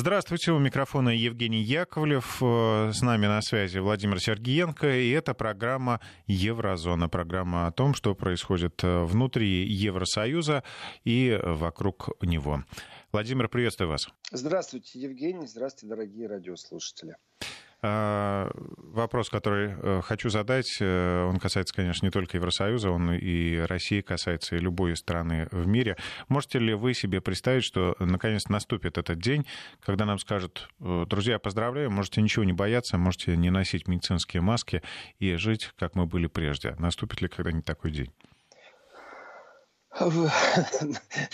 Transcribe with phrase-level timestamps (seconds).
[0.00, 2.40] Здравствуйте, у микрофона Евгений Яковлев.
[2.40, 4.96] Э, с нами на связи Владимир Сергиенко.
[4.96, 7.08] И это программа «Еврозона».
[7.08, 10.62] Программа о том, что происходит э, внутри Евросоюза
[11.02, 12.62] и вокруг него.
[13.10, 14.08] Владимир, приветствую вас.
[14.30, 15.48] Здравствуйте, Евгений.
[15.48, 17.16] Здравствуйте, дорогие радиослушатели.
[17.80, 23.56] А, вопрос, который э, хочу задать, э, он касается, конечно, не только Евросоюза, он и
[23.56, 25.96] России касается, и любой страны в мире.
[26.28, 29.46] Можете ли вы себе представить, что наконец наступит этот день,
[29.80, 34.82] когда нам скажут, «Э, друзья, поздравляю, можете ничего не бояться, можете не носить медицинские маски
[35.20, 36.74] и жить, как мы были прежде.
[36.80, 38.12] Наступит ли когда-нибудь такой день?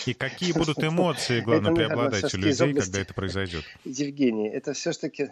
[0.05, 3.63] И какие будут эмоции, главное, преобладать у людей, когда это произойдет?
[3.83, 5.31] Евгений, это все-таки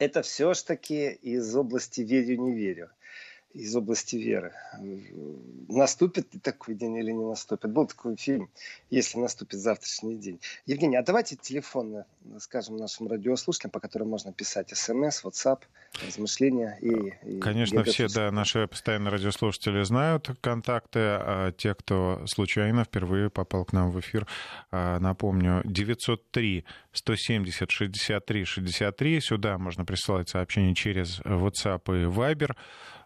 [0.00, 2.90] это все-таки из области верю-не верю
[3.52, 4.52] из области веры.
[5.68, 7.70] Наступит ли такой день или не наступит?
[7.70, 8.48] Был такой фильм
[8.90, 10.40] «Если наступит завтрашний день».
[10.66, 12.04] Евгений, а давайте телефон,
[12.38, 15.60] скажем, нашим радиослушателям, по которым можно писать смс, WhatsApp,
[16.06, 17.14] размышления и...
[17.28, 23.64] и Конечно, все, да, наши постоянные радиослушатели знают контакты, а те, кто случайно впервые попал
[23.64, 24.28] к нам в эфир,
[24.70, 32.54] а, напомню, 903 170 63 63, сюда можно присылать сообщения через WhatsApp и Viber,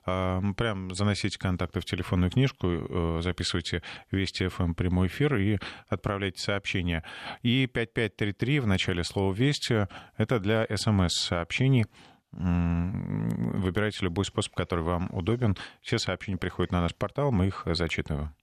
[0.04, 6.40] Прям заносите контакты в телефонную книжку, э, записывайте Вести ФМ эм прямой эфир и отправляйте
[6.40, 7.02] сообщения.
[7.42, 9.86] И 5533 в начале слова «Вести»—
[10.18, 11.86] это для СМС-сообщений.
[12.32, 15.56] Выбирайте любой способ, который вам удобен.
[15.80, 18.34] Все сообщения приходят на наш портал, мы их зачитываем.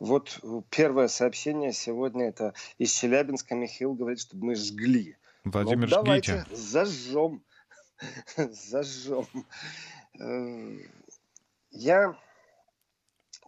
[0.00, 3.54] Вот первое сообщение сегодня это из Челябинска.
[3.54, 5.16] Михаил говорит, чтобы мы жгли.
[5.44, 6.56] Владимир, ну, давайте жгите.
[6.56, 7.42] зажжем.
[8.36, 9.26] зажжем.
[10.18, 10.78] Э,
[11.70, 12.18] я,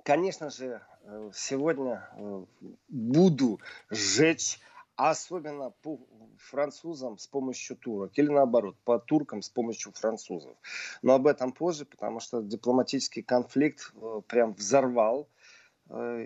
[0.05, 2.45] конечно же, э, сегодня э,
[2.89, 4.61] буду сжечь
[4.95, 5.99] особенно по
[6.39, 10.55] французам с помощью турок, или наоборот, по туркам с помощью французов.
[11.01, 13.93] Но об этом позже, потому что дипломатический конфликт
[14.29, 15.42] прям взорвал Э,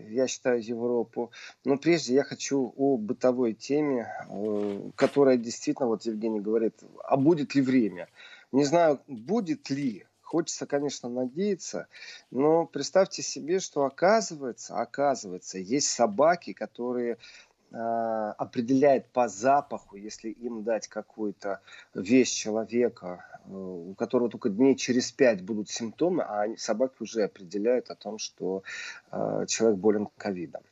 [0.09, 1.31] я считаю, Европу.
[1.65, 7.54] Но прежде я хочу о бытовой теме, э, которая действительно, вот Евгений говорит, а будет
[7.54, 8.09] ли время?
[8.53, 11.87] Не знаю, будет ли, Хочется, конечно, надеяться,
[12.32, 20.62] но представьте себе, что оказывается, оказывается, есть собаки, которые Э, определяет по запаху, если им
[20.62, 21.60] дать какую-то
[21.94, 27.91] вещь человека, э, у которого только дней через пять будут симптомы, а собаки уже определяют
[27.91, 28.62] о том, что
[29.10, 30.62] э, человек болен ковидом.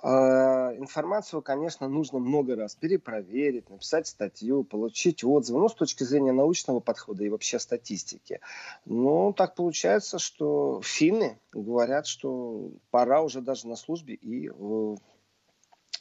[0.00, 6.78] Информацию, конечно, нужно много раз перепроверить, написать статью, получить отзывы, ну, с точки зрения научного
[6.78, 8.38] подхода и вообще статистики.
[8.84, 14.48] Но так получается, что финны говорят, что пора уже даже на службе и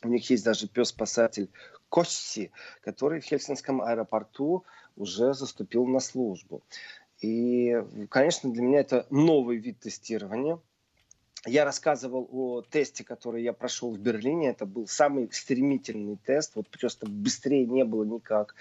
[0.04, 1.50] у них есть даже пес-спасатель
[1.90, 4.66] Косси, который в Хельсинском аэропорту
[4.96, 6.64] уже заступил на службу.
[7.22, 7.76] И,
[8.10, 10.60] конечно, для меня это новый вид тестирования.
[11.46, 14.50] Я рассказывал о тесте, который я прошел в Берлине.
[14.50, 16.56] Это был самый стремительный тест.
[16.56, 18.56] Вот просто быстрее не было никак.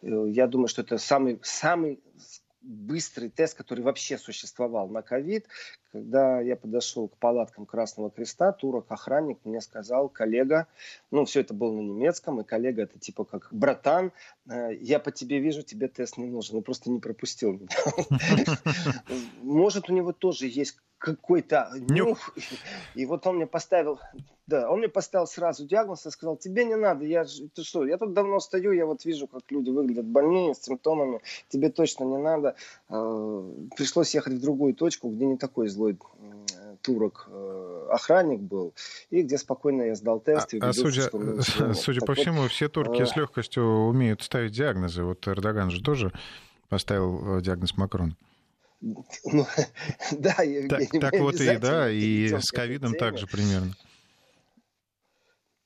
[0.00, 2.00] Э, я думаю, что это самый, самый
[2.60, 5.46] быстрый тест, который вообще существовал на ковид.
[5.92, 10.66] Когда я подошел к палаткам Красного Креста, турок-охранник мне сказал, коллега,
[11.10, 14.10] ну, все это было на немецком, и коллега это типа как братан,
[14.48, 17.68] э, я по тебе вижу, тебе тест не нужен, он просто не пропустил меня.
[19.42, 22.34] Может, у него тоже есть какой-то нюх.
[22.94, 23.98] И вот он мне поставил,
[24.46, 27.98] да, он мне поставил сразу диагноз и сказал, тебе не надо, я, ты что, я
[27.98, 32.18] тут давно стою, я вот вижу, как люди выглядят больнее, с симптомами, тебе точно не
[32.18, 32.54] надо.
[32.88, 35.81] А, пришлось ехать в другую точку, где не такой злой
[36.82, 38.74] турок э, охранник был,
[39.10, 40.54] и где спокойно я сдал тест.
[40.60, 41.10] А, а судя,
[41.74, 43.06] судя по вот, всему, все турки а...
[43.06, 45.02] с легкостью умеют ставить диагнозы.
[45.04, 46.12] Вот Эрдоган же тоже
[46.68, 48.16] поставил э, диагноз Макрон.
[48.80, 48.96] Ну,
[50.12, 53.72] да, Евгений, так, так вот и да, и с ковидом также примерно.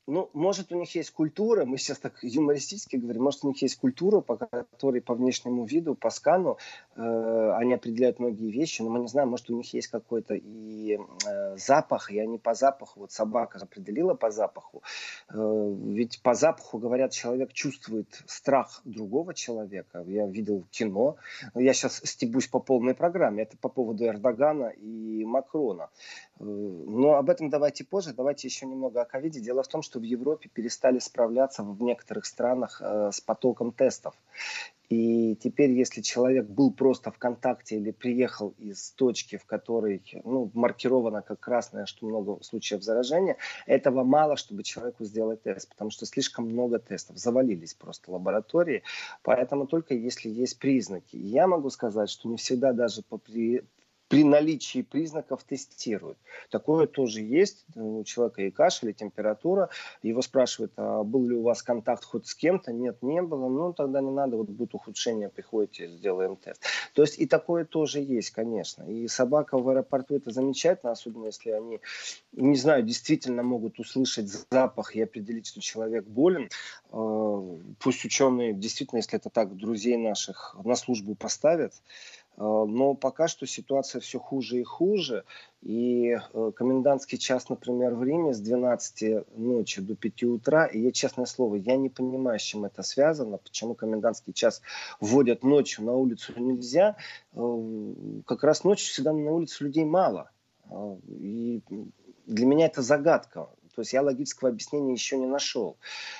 [0.09, 3.75] Ну, может, у них есть культура, мы сейчас так юмористически говорим, может, у них есть
[3.75, 6.57] культура, по которой по внешнему виду, по скану,
[6.95, 10.97] э, они определяют многие вещи, но мы не знаем, может, у них есть какой-то и
[11.25, 14.81] э, запах, и они по запаху, вот собака определила по запаху,
[15.29, 21.17] э, ведь по запаху, говорят, человек чувствует страх другого человека, я видел кино,
[21.53, 25.89] я сейчас стебусь по полной программе, это по поводу Эрдогана и Макрона,
[26.39, 29.41] э, но об этом давайте позже, давайте еще немного о ковиде.
[29.41, 34.15] Дело в том, что в Европе перестали справляться в некоторых странах э, с потоком тестов.
[34.89, 40.49] И теперь, если человек был просто в контакте или приехал из точки, в которой ну,
[40.53, 43.35] маркировано как красное, что много случаев заражения,
[43.65, 48.83] этого мало, чтобы человеку сделать тест, потому что слишком много тестов, завалились просто лаборатории.
[49.23, 51.17] Поэтому только если есть признаки.
[51.17, 53.63] Я могу сказать, что не всегда даже по, при,
[54.07, 56.17] при наличии признаков тестируют.
[56.49, 57.65] Такое тоже есть.
[57.75, 59.69] У человека и кашель, и температура.
[60.01, 62.71] Его спрашивают, а был ли у вас контакт хоть с кем-то?
[62.71, 63.49] Нет, не было.
[63.49, 64.37] Ну, тогда не надо.
[64.37, 66.63] Вот будет ухудшение, приходите, сделаем тест.
[66.93, 68.83] То есть и такое тоже есть, конечно.
[68.83, 71.81] И собака в аэропорту это замечательно, особенно если они,
[72.31, 76.49] не знаю, действительно могут услышать запах и определить, что человек болен.
[76.91, 81.73] А, пусть ученые действительно, если это так, друзей наших на службу поставят,
[82.37, 85.23] но пока что ситуация все хуже и хуже.
[85.63, 90.65] И э, комендантский час, например, в Риме с 12 ночи до 5 утра.
[90.67, 94.61] И я, честное слово, я не понимаю, с чем это связано, почему комендантский час
[94.99, 96.95] вводят ночью, на улицу нельзя.
[97.33, 97.93] Э,
[98.25, 100.29] как раз ночью всегда на улице людей мало.
[101.07, 101.61] И
[102.27, 103.49] для меня это загадка.
[103.77, 105.77] То есть я логического объяснения еще не нашел.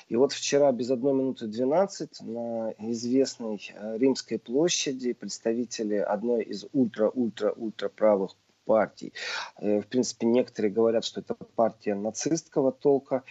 [0.09, 6.67] И вот вчера без одной минуты 12 на известной э, Римской площади представители одной из
[6.71, 9.11] ультра-ультра-ультра правых партий,
[9.59, 13.23] э, в принципе, некоторые говорят, что это партия нацистского толка,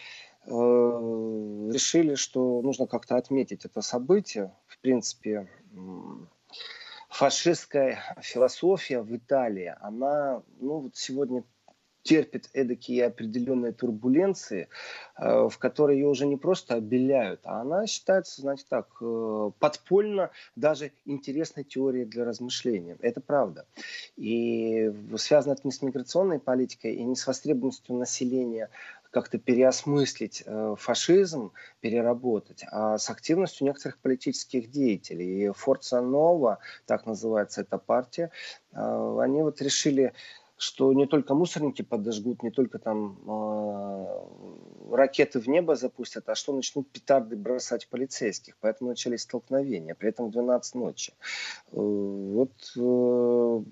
[0.44, 4.52] э, решили, что нужно как-то отметить это событие.
[4.66, 5.46] В принципе,
[7.10, 11.44] фашистская философия в Италии, она ну, вот сегодня
[12.06, 14.68] терпит эдакие определенные турбуленции,
[15.18, 20.30] э, в которые ее уже не просто обеляют, а она считается, знаете так, э, подпольно
[20.54, 22.96] даже интересной теорией для размышления.
[23.00, 23.66] Это правда.
[24.16, 28.70] И связано это не с миграционной политикой и не с востребованностью населения
[29.10, 35.46] как-то переосмыслить э, фашизм, переработать, а с активностью некоторых политических деятелей.
[35.46, 38.30] И Форца Нова, так называется эта партия,
[38.72, 40.12] они вот решили
[40.56, 46.54] что не только мусорники подожгут, не только там э, ракеты в небо запустят, а что
[46.54, 48.56] начнут петарды бросать полицейских.
[48.60, 51.12] Поэтому начались столкновения, при этом 12 ночи.
[51.72, 53.62] Э, вот э,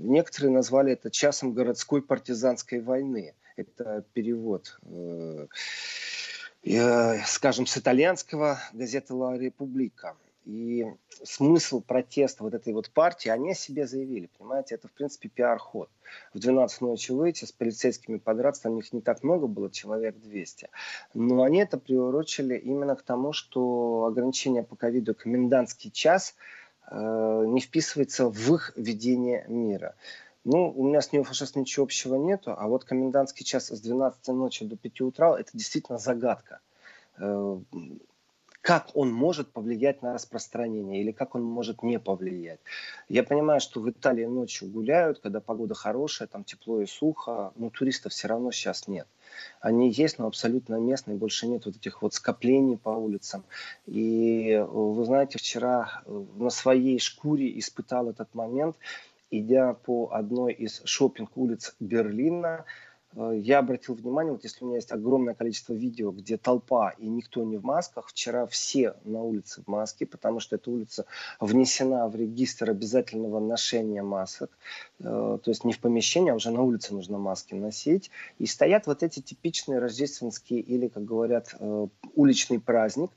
[0.00, 3.34] некоторые назвали это часом городской партизанской войны.
[3.56, 4.78] Это перевод.
[4.82, 5.46] Э,
[6.64, 10.16] э, скажем, с итальянского газеты «Ла Република».
[10.44, 10.86] И
[11.22, 15.88] смысл протеста вот этой вот партии, они о себе заявили, понимаете, это в принципе пиар-ход.
[16.34, 20.68] В 12 ночи выйти с полицейскими подраться, там их не так много было, человек 200.
[21.14, 26.34] Но они это приурочили именно к тому, что ограничение по ковиду, комендантский час,
[26.90, 29.94] э, не вписывается в их видение мира.
[30.44, 34.64] Ну, у меня с неофашистом ничего общего нету, а вот комендантский час с 12 ночи
[34.64, 36.58] до 5 утра, это действительно загадка
[37.18, 37.60] э,
[38.62, 42.60] как он может повлиять на распространение или как он может не повлиять.
[43.08, 47.70] Я понимаю, что в Италии ночью гуляют, когда погода хорошая, там тепло и сухо, но
[47.70, 49.08] туристов все равно сейчас нет.
[49.60, 53.42] Они есть, но абсолютно местные, больше нет вот этих вот скоплений по улицам.
[53.86, 58.76] И вы знаете, вчера э, на своей шкуре испытал этот момент,
[59.30, 62.64] идя по одной из шопинг улиц Берлина,
[63.14, 67.42] я обратил внимание, вот если у меня есть огромное количество видео, где толпа и никто
[67.42, 71.04] не в масках, вчера все на улице в маске, потому что эта улица
[71.40, 74.50] внесена в регистр обязательного ношения масок,
[75.00, 78.10] э, то есть не в помещении, а уже на улице нужно маски носить.
[78.38, 83.10] И стоят вот эти типичные рождественские или, как говорят, э, уличный праздник,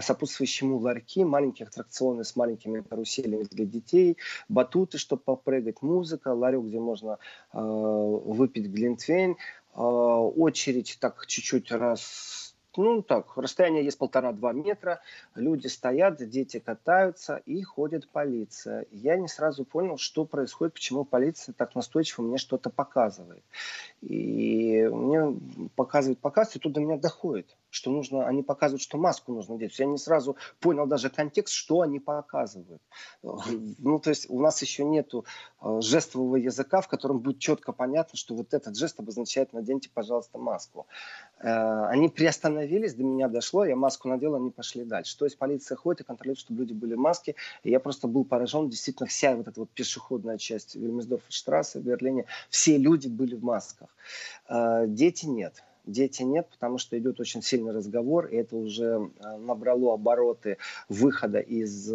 [0.00, 4.16] сопутствующему ларьки, маленькие аттракционы с маленькими каруселями для детей,
[4.48, 7.18] батуты, чтобы попрыгать, музыка, ларек, где можно
[7.52, 9.36] выпить глинтвейн,
[9.74, 12.43] Э, очередь так чуть-чуть раз
[12.76, 15.00] ну так, расстояние есть полтора-два метра,
[15.34, 18.86] люди стоят, дети катаются и ходит полиция.
[18.90, 23.44] Я не сразу понял, что происходит, почему полиция так настойчиво мне что-то показывает.
[24.00, 25.40] И мне
[25.76, 29.78] показывают, показывают, и тут до меня доходит, что нужно, они показывают, что маску нужно делать.
[29.78, 32.82] Я не сразу понял даже контекст, что они показывают.
[33.22, 35.24] Ну, то есть у нас еще нету
[35.60, 40.38] э, жестового языка, в котором будет четко понятно, что вот этот жест обозначает «наденьте, пожалуйста,
[40.38, 40.86] маску».
[41.40, 42.63] Э, они приостановились,
[42.96, 45.16] до меня дошло, я маску надел, они пошли дальше.
[45.18, 47.34] То есть полиция ходит и контролирует, чтобы люди были в маске.
[47.62, 52.26] И я просто был поражен, действительно, вся вот эта вот пешеходная часть Вильмсдорф-штрассе в Берлине,
[52.50, 53.88] все люди были в масках.
[54.48, 59.36] Э, дети нет дети нет, потому что идет очень сильный разговор, и это уже э,
[59.36, 60.56] набрало обороты
[60.88, 61.92] выхода из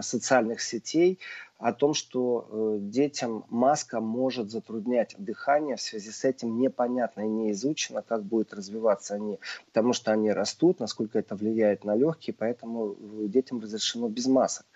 [0.00, 1.18] социальных сетей.
[1.58, 5.74] О том, что э, детям маска может затруднять дыхание.
[5.74, 10.30] В связи с этим непонятно и не изучено, как будет развиваться они, потому что они
[10.30, 14.66] растут, насколько это влияет на легкие, поэтому э, детям разрешено без масок.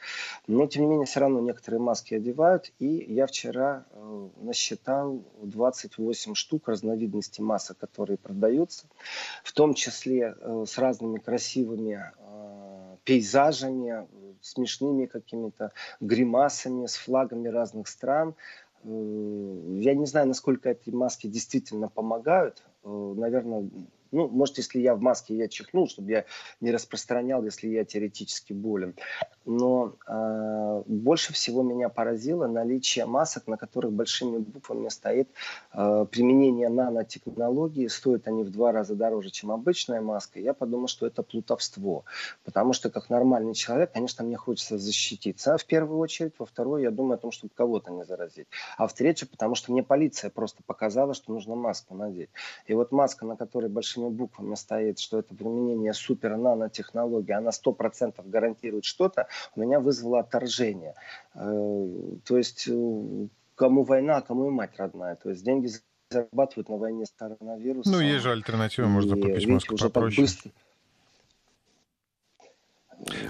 [0.49, 6.35] Но, тем не менее, все равно некоторые маски одевают, и я вчера э, насчитал 28
[6.35, 8.87] штук разновидностей масок, которые продаются,
[9.45, 10.35] в том числе
[10.67, 12.13] с разными красивыми
[13.05, 14.07] пейзажами,
[14.41, 18.35] смешными какими-то гримасами, с флагами разных стран.
[18.85, 22.63] Э, я не знаю, насколько эти маски действительно помогают.
[22.85, 23.69] Э, наверное,
[24.13, 26.25] ну, может, если я в маске, я чихнул, чтобы я
[26.61, 28.95] не распространял, если я теоретически болен.
[29.45, 35.29] Но э, больше всего меня поразило наличие масок, на которых большими буквами стоит
[35.73, 37.89] э, применение нанотехнологии.
[37.89, 40.39] Стоят они в два раза дороже, чем обычная маска.
[40.39, 42.05] Я подумал, что это плутовство.
[42.45, 45.57] Потому что, как нормальный человек, конечно, мне хочется защититься.
[45.57, 46.35] В первую очередь.
[46.39, 48.47] Во вторую, я думаю о том, чтобы кого-то не заразить.
[48.77, 52.31] А в третью, потому что мне полиция просто показала, что нужно маску надеть.
[52.67, 57.53] И вот маска, на которой большими большими буквами стоит, что это применение супер нанотехнологии, она
[57.53, 60.95] сто процентов гарантирует что-то, у меня вызвало отторжение.
[61.35, 61.89] Э,
[62.25, 65.17] то есть э, кому война, а кому и мать родная.
[65.17, 65.71] То есть деньги
[66.11, 67.93] зарабатывают на войне с коронавирусом.
[67.93, 70.23] Ну, есть же альтернатива, можно купить маску уже попроще.
[70.23, 70.51] Быстро...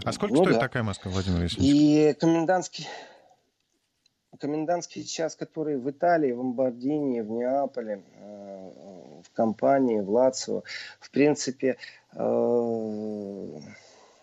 [0.05, 0.61] А сколько ну, стоит да.
[0.61, 1.63] такая маска, Владимир Ясенич?
[1.63, 2.87] И комендантский,
[4.43, 8.71] комендантский час, который в Италии, в Ломбардинии, в Неаполе, э,
[9.23, 10.65] в компании, в Лацио.
[10.99, 11.77] В принципе,
[12.13, 13.61] э,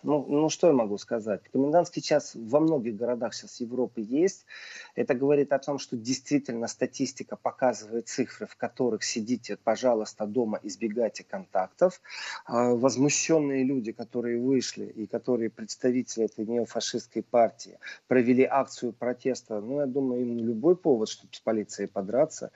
[0.02, 1.42] ну, ну, что я могу сказать?
[1.52, 4.46] Комендантский час во многих городах сейчас Европы есть.
[4.94, 11.24] Это говорит о том, что действительно статистика показывает цифры, в которых сидите, пожалуйста, дома, избегайте
[11.24, 12.00] контактов.
[12.46, 17.78] А, возмущенные люди, которые вышли и которые представители этой неофашистской партии
[18.08, 22.52] провели акцию протеста, ну, я думаю, им любой повод, чтобы с полицией подраться.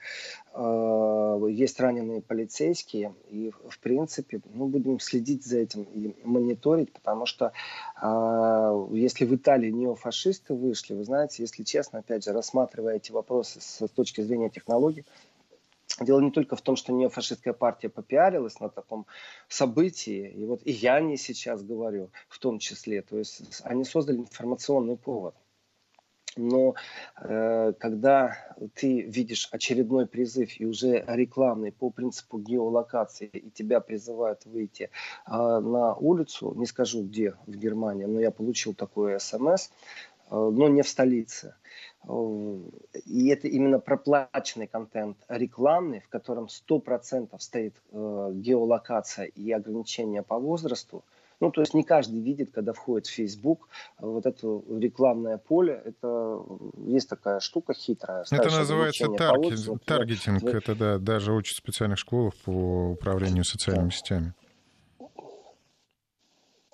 [0.53, 7.25] А, есть раненые полицейские, и, в принципе, ну, будем следить за этим и мониторить, потому
[7.25, 7.51] что что
[8.01, 13.59] э, если в Италии неофашисты вышли, вы знаете, если честно, опять же, рассматривая эти вопросы
[13.61, 15.05] с, с точки зрения технологий,
[16.01, 19.05] Дело не только в том, что неофашистская партия попиарилась на таком
[19.47, 24.17] событии, и вот и я не сейчас говорю в том числе, то есть они создали
[24.17, 25.35] информационный повод.
[26.37, 26.75] Но
[27.21, 28.37] э, когда
[28.73, 34.89] ты видишь очередной призыв и уже рекламный по принципу геолокации, и тебя призывают выйти
[35.27, 40.67] э, на улицу, не скажу где в Германии, но я получил такой смс, э, но
[40.67, 41.55] не в столице.
[42.03, 42.59] Э,
[43.05, 50.37] и это именно проплаченный контент рекламный, в котором 100% стоит э, геолокация и ограничения по
[50.37, 51.05] возрасту–
[51.39, 53.67] ну, то есть не каждый видит, когда входит в Facebook,
[53.99, 56.39] э, вот это рекламное поле, это
[56.77, 58.25] есть такая штука хитрая.
[58.29, 63.95] Это называется таргетинг, таргетинг, это да, даже учат в специальных школах по управлению социальными да.
[63.95, 64.33] сетями.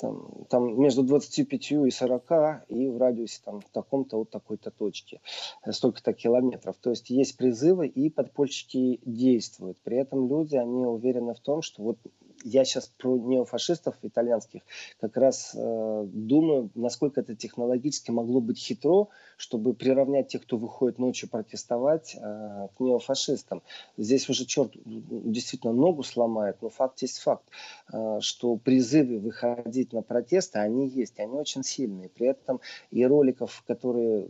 [0.01, 5.22] Там, там между 25 и 40 и в радиусе там в таком-то вот такой-то точке
[5.63, 6.75] э, столько-то километров.
[6.82, 9.77] То есть есть призывы и подпольщики действуют.
[9.84, 12.00] При этом люди, они уверены в том, что вот
[12.43, 14.62] я сейчас про неофашистов итальянских
[15.00, 19.07] как раз э, думаю, насколько это технологически могло быть хитро,
[19.38, 23.62] чтобы приравнять тех, кто выходит ночью протестовать, э, к неофашистам.
[23.98, 27.45] Здесь уже черт действительно ногу сломает, но факт есть факт,
[27.91, 32.10] э, что призывы выходить на протесты, они есть, они очень сильные.
[32.10, 32.60] При этом
[32.91, 34.27] и роликов, которые,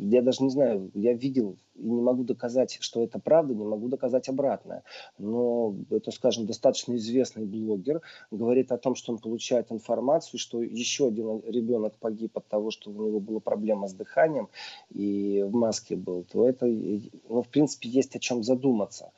[0.00, 3.88] я даже не знаю, я видел и не могу доказать, что это правда, не могу
[3.88, 4.82] доказать обратное.
[5.18, 6.92] Но это, скажем, достаточно
[7.22, 8.00] известный блогер
[8.30, 12.90] говорит о том, что он получает информацию, что еще один ребенок погиб от того, что
[12.90, 14.48] у него была проблема с дыханием
[14.90, 19.12] и в маске был, то это, ну, в принципе, есть о чем задуматься.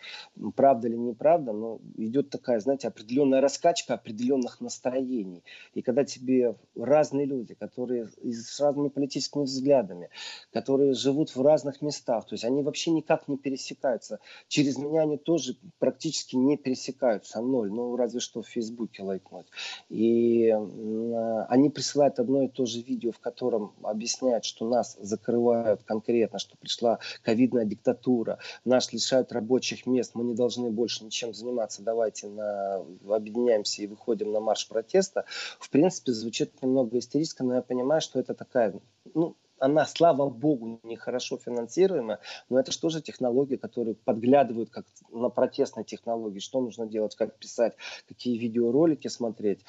[0.56, 5.42] Правда или неправда, но идет такая, знаете, определенная раскачка определенных настроений.
[5.74, 10.10] И когда тебе разные люди, которые с разными политическими взглядами,
[10.52, 14.18] которые живут в разных местах, то есть они вообще никак не пересекаются.
[14.48, 19.46] Через меня они тоже практически не пересекаются, ноль, разве что в Фейсбуке лайкнуть.
[19.88, 25.82] И э, они присылают одно и то же видео, в котором объясняют, что нас закрывают
[25.84, 31.82] конкретно, что пришла ковидная диктатура, нас лишают рабочих мест, мы не должны больше ничем заниматься,
[31.82, 32.84] давайте на...
[33.08, 35.24] объединяемся и выходим на марш протеста.
[35.58, 38.74] В принципе, звучит немного истерически, но я понимаю, что это такая
[39.14, 45.28] ну, она, слава богу, нехорошо финансируемая, но это же тоже технологии, которые подглядывают как на
[45.28, 47.74] протестные технологии, что нужно делать, как писать,
[48.08, 49.60] какие видеоролики смотреть.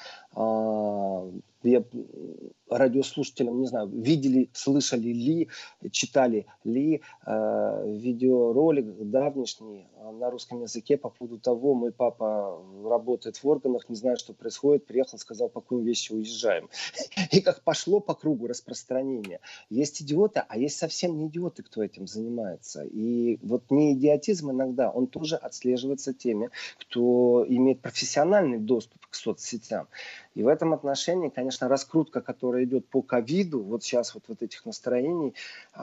[1.66, 1.84] Я
[2.68, 5.48] радиослушателям, не знаю, видели, слышали ли,
[5.90, 13.36] читали ли э, видеоролик давнишний э, на русском языке по поводу того, мой папа работает
[13.36, 16.68] в органах, не знаю, что происходит, приехал, сказал, пакуем вещи, уезжаем.
[17.30, 19.40] И как пошло по кругу распространение.
[19.70, 22.82] Есть идиоты, а есть совсем не идиоты, кто этим занимается.
[22.84, 29.86] И вот не идиотизм иногда, он тоже отслеживается теми, кто имеет профессиональный доступ к соцсетям.
[30.34, 34.64] И в этом отношении, конечно, раскрутка, которая идет по ковиду, вот сейчас вот, вот этих
[34.66, 35.34] настроений,
[35.74, 35.80] э,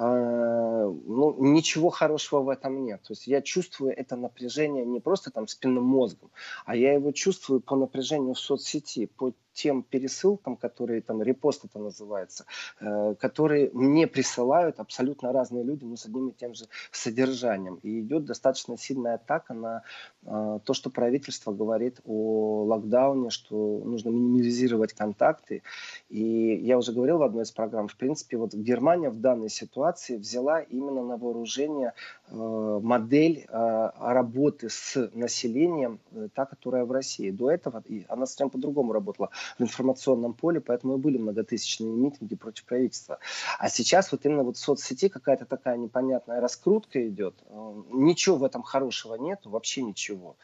[1.06, 3.02] ну, ничего хорошего в этом нет.
[3.02, 6.30] То есть я чувствую это напряжение не просто там спинным мозгом,
[6.66, 11.80] а я его чувствую по напряжению в соцсети, по тем пересылкам, которые там репост это
[11.80, 12.46] называется,
[12.80, 17.76] э, которые мне присылают абсолютно разные люди, но с одним и тем же содержанием.
[17.84, 19.84] И идет достаточно сильная атака на
[20.24, 23.56] э, то, что правительство говорит о локдауне, что
[23.86, 25.64] нужно минимизировать контакты.
[26.10, 30.18] И я уже говорил в одной из программ, в принципе, вот Германия в данной ситуации
[30.18, 31.94] взяла именно на вооружение
[32.34, 36.00] модель работы с населением,
[36.34, 37.30] та, которая в России.
[37.30, 42.66] До этого она совсем по-другому работала в информационном поле, поэтому и были многотысячные митинги против
[42.66, 43.20] правительства.
[43.60, 47.36] А сейчас вот именно вот в соцсети какая-то такая непонятная раскрутка идет.
[47.50, 50.36] Э, ничего в этом хорошего нету, вообще ничего.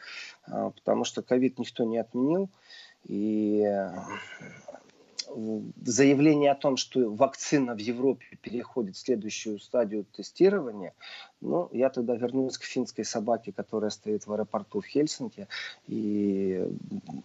[0.46, 2.48] Э, потому что ковид никто не отменил.
[3.04, 3.64] И
[5.84, 10.92] заявление о том, что вакцина в Европе переходит в следующую стадию тестирования,
[11.40, 15.48] ну, я тогда вернусь к финской собаке, которая стоит в аэропорту в Хельсинки.
[15.86, 16.66] И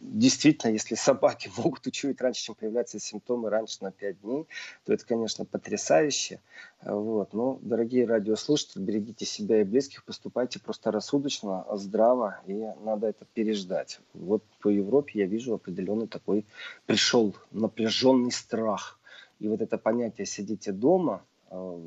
[0.01, 4.47] действительно, если собаки могут учуять раньше, чем появляются симптомы, раньше на 5 дней,
[4.85, 6.39] то это, конечно, потрясающе.
[6.81, 7.33] Вот.
[7.33, 13.99] Но, дорогие радиослушатели, берегите себя и близких, поступайте просто рассудочно, здраво, и надо это переждать.
[14.13, 16.45] Вот по Европе я вижу определенный такой
[16.85, 18.99] пришел напряженный страх.
[19.39, 21.25] И вот это понятие «сидите дома»,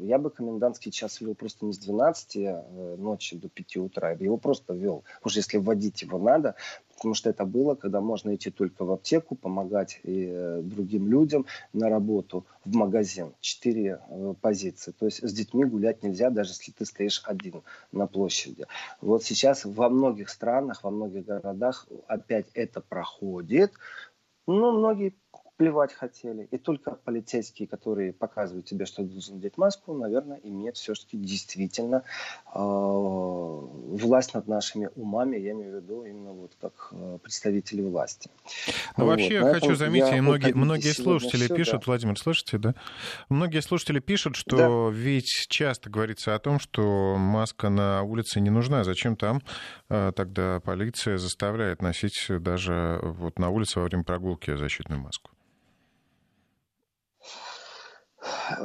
[0.03, 4.17] я бы комендантский час ввел просто не с 12 э, ночи до 5 утра, я
[4.17, 5.05] бы его просто ввел.
[5.25, 6.55] Уже если вводить его надо,
[6.95, 11.47] потому что это было, когда можно идти только в аптеку, помогать и э, другим людям
[11.73, 13.33] на работу, в магазин.
[13.41, 14.01] Четыре
[14.41, 14.93] позиции.
[14.93, 18.67] То есть с детьми гулять нельзя, даже если ты стоишь один на площади.
[19.01, 23.73] Вот сейчас во многих странах, во многих городах опять это проходит.
[24.47, 25.15] Но многие
[25.59, 26.49] плевать хотели.
[26.53, 32.05] И только полицейские, которые показывают тебе, что должен надеть маску, наверное, имеют все-таки действительно
[32.55, 38.31] э, власть над нашими умами, я имею в виду именно вот как э, представители власти.
[38.97, 39.11] Ну, вот.
[39.11, 41.83] вообще, я хочу заметить, и многие, многие слушатели все, пишут, да.
[41.87, 42.75] Владимир, слышите, да?
[43.29, 44.97] Многие слушатели пишут, что да.
[44.97, 48.85] ведь часто говорится о том, что маска на улице не нужна.
[48.85, 49.43] Зачем там
[49.89, 55.33] э, тогда полиция заставляет носить даже вот на улице во время прогулки защитную маску?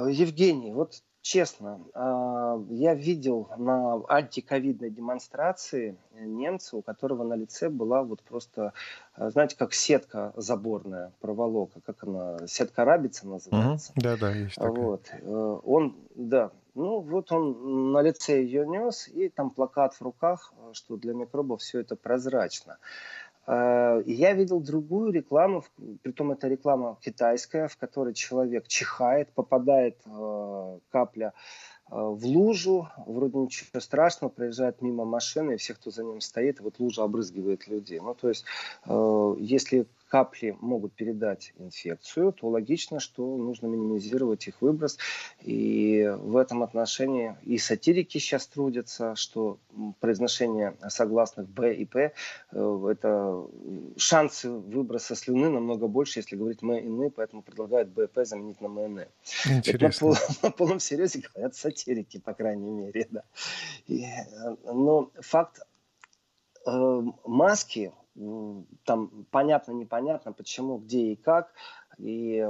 [0.10, 8.04] Евгений, вот честно, а, я видел на антиковидной демонстрации немца, у которого на лице была
[8.04, 8.73] вот просто,
[9.15, 13.93] а, знаете, как сетка заборная, проволока, как она, сетка рабица называется.
[13.95, 14.71] Да, да, есть такая.
[14.71, 15.10] Вот.
[15.12, 20.54] Э, он, да, ну вот он на лице ее нес, и там плакат в руках,
[20.73, 22.78] что для микробов все это прозрачно.
[23.45, 25.63] Э, я видел другую рекламу,
[26.01, 31.34] притом это реклама китайская, в которой человек чихает, попадает э, капля
[31.89, 36.62] э, в лужу, вроде ничего страшного, проезжает мимо машины, и все, кто за ним стоит,
[36.62, 37.99] вот лужа обрызгивает людей.
[37.99, 38.45] Ну, то есть,
[38.86, 44.99] если капли могут передать инфекцию, то логично, что нужно минимизировать их выброс.
[45.41, 49.58] И в этом отношении и сатирики сейчас трудятся, что
[49.99, 52.13] произношение согласных Б и П,
[52.52, 53.43] э, это
[53.97, 58.23] шансы выброса слюны намного больше, если говорить мы и мы, поэтому предлагают Б и П
[58.23, 59.06] заменить на МН.
[59.47, 60.12] Интересно.
[60.12, 63.08] Это на, на полном серьезе говорят сатирики, по крайней мере.
[63.10, 63.23] Да.
[63.88, 65.62] И, э, но факт
[66.67, 67.91] э, маски
[68.84, 71.52] там понятно, непонятно, почему, где и как.
[71.97, 72.47] И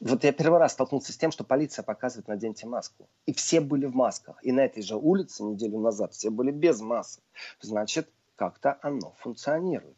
[0.00, 3.06] вот я первый раз столкнулся с тем, что полиция показывает «наденьте маску».
[3.26, 4.38] И все были в масках.
[4.42, 7.22] И на этой же улице неделю назад все были без масок.
[7.60, 9.96] Значит, как-то оно функционирует.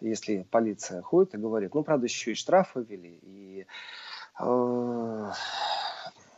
[0.00, 3.66] Если полиция ходит и говорит, ну, правда, еще и штрафы ввели, и
[4.38, 5.30] э,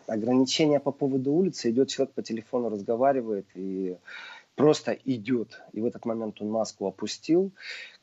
[0.06, 3.96] ограничения по поводу улицы, идет человек по телефону, разговаривает, и
[4.54, 5.62] просто идет.
[5.72, 7.52] И в этот момент он маску опустил.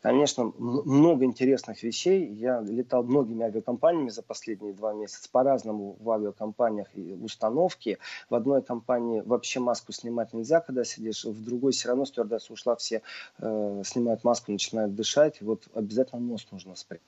[0.02, 2.26] Конечно, много интересных вещей.
[2.26, 5.30] Я летал многими авиакомпаниями за последние два месяца.
[5.32, 8.00] По-разному в авиакомпаниях и установки.
[8.30, 11.26] В одной компании вообще маску снимать нельзя, когда сидишь.
[11.26, 13.02] В другой все равно стюардесса ушла, все
[13.40, 15.42] э, снимают маску, начинают дышать.
[15.42, 17.04] Вот обязательно нос нужно спрятать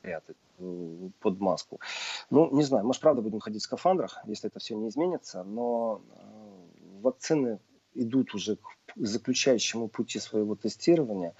[0.00, 1.80] спрятать э, под маску.
[2.30, 6.00] Ну, не знаю, может, правда будем ходить в скафандрах, если это все не изменится, но
[7.00, 7.58] вакцины
[7.94, 11.34] идут уже к заключающему пути своего тестирования.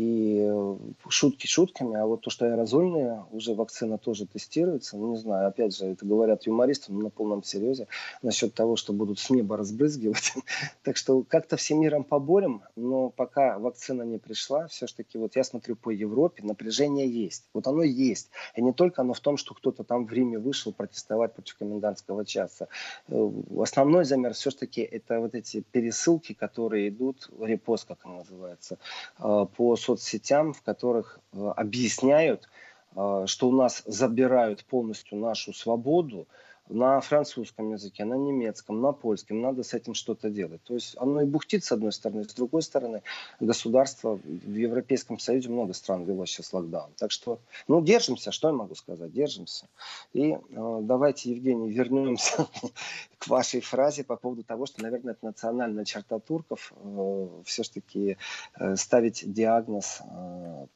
[0.00, 0.76] И э,
[1.10, 4.96] шутки шутками, а вот то, что аэрозольные, уже вакцина тоже тестируется.
[4.96, 7.86] Ну, не знаю, опять же, это говорят юмористы, но на полном серьезе,
[8.22, 10.32] насчет того, что будут с неба разбрызгивать.
[10.84, 15.76] так что как-то всем миром поборем, но пока вакцина не пришла, все-таки вот я смотрю
[15.76, 17.44] по Европе, напряжение есть.
[17.52, 18.30] Вот оно есть.
[18.56, 22.24] И не только оно в том, что кто-то там в Риме вышел протестовать против комендантского
[22.24, 22.68] часа.
[23.08, 28.78] Э, основной замер все-таки это вот эти пересылки, которые идут, репост, как он называется,
[29.18, 32.48] э, по соцсетям, в которых э, объясняют,
[32.94, 36.26] э, что у нас забирают полностью нашу свободу
[36.70, 39.40] на французском языке, на немецком, на польском.
[39.40, 40.62] Надо с этим что-то делать.
[40.62, 43.02] То есть оно и бухтит с одной стороны, с другой стороны
[43.40, 46.90] государство в Европейском Союзе много стран вело сейчас локдаун.
[46.96, 49.66] Так что, ну, держимся, что я могу сказать, держимся.
[50.12, 50.38] И э,
[50.82, 52.46] давайте, Евгений, вернемся
[53.18, 58.16] к вашей фразе по поводу того, что, наверное, это национальная черта турков, э, все-таки
[58.58, 60.66] э, ставить диагноз э,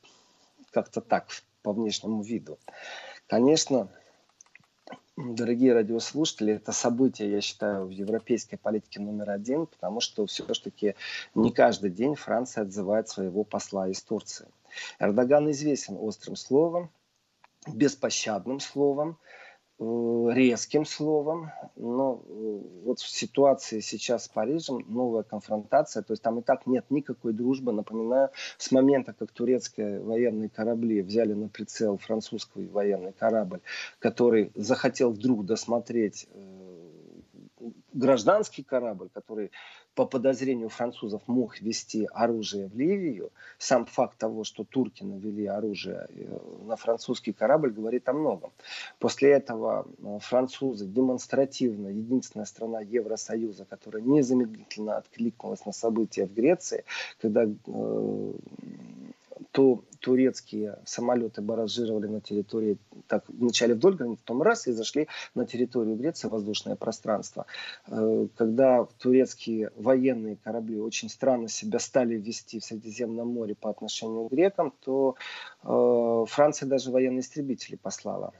[0.73, 1.29] как-то так,
[1.63, 2.59] по внешнему виду.
[3.27, 3.89] Конечно,
[5.17, 10.95] дорогие радиослушатели, это событие, я считаю, в европейской политике номер один, потому что все-таки
[11.35, 14.49] не каждый день Франция отзывает своего посла из Турции.
[14.99, 16.91] Эрдоган известен острым словом,
[17.67, 19.19] беспощадным словом,
[19.79, 26.39] резким словом, но э, вот в ситуации сейчас с Парижем новая конфронтация, то есть там
[26.39, 27.73] и так нет никакой дружбы.
[27.73, 33.61] Напоминаю, с момента, как турецкие военные корабли взяли на прицел французский военный корабль,
[33.99, 36.75] который захотел вдруг досмотреть э,
[37.93, 39.51] гражданский корабль, который
[39.95, 46.07] по подозрению французов мог вести оружие в Ливию, сам факт того, что турки навели оружие
[46.11, 48.51] э, на французский корабль, говорит о многом.
[48.99, 56.85] После этого э, французы демонстративно, единственная страна Евросоюза, которая незамедлительно откликнулась на события в Греции,
[57.21, 58.33] когда э,
[59.55, 65.47] то турецкие самолеты баражировали на территории, так, вначале вдоль границы, потом раз и зашли на
[65.47, 67.47] территорию Греции, воздушное пространство.
[67.87, 74.29] Э, когда турецкие военные корабли очень странно себя стали вести в Средиземном море по отношению
[74.29, 75.15] к грекам, то
[75.63, 78.33] э, Франция даже военные истребители послала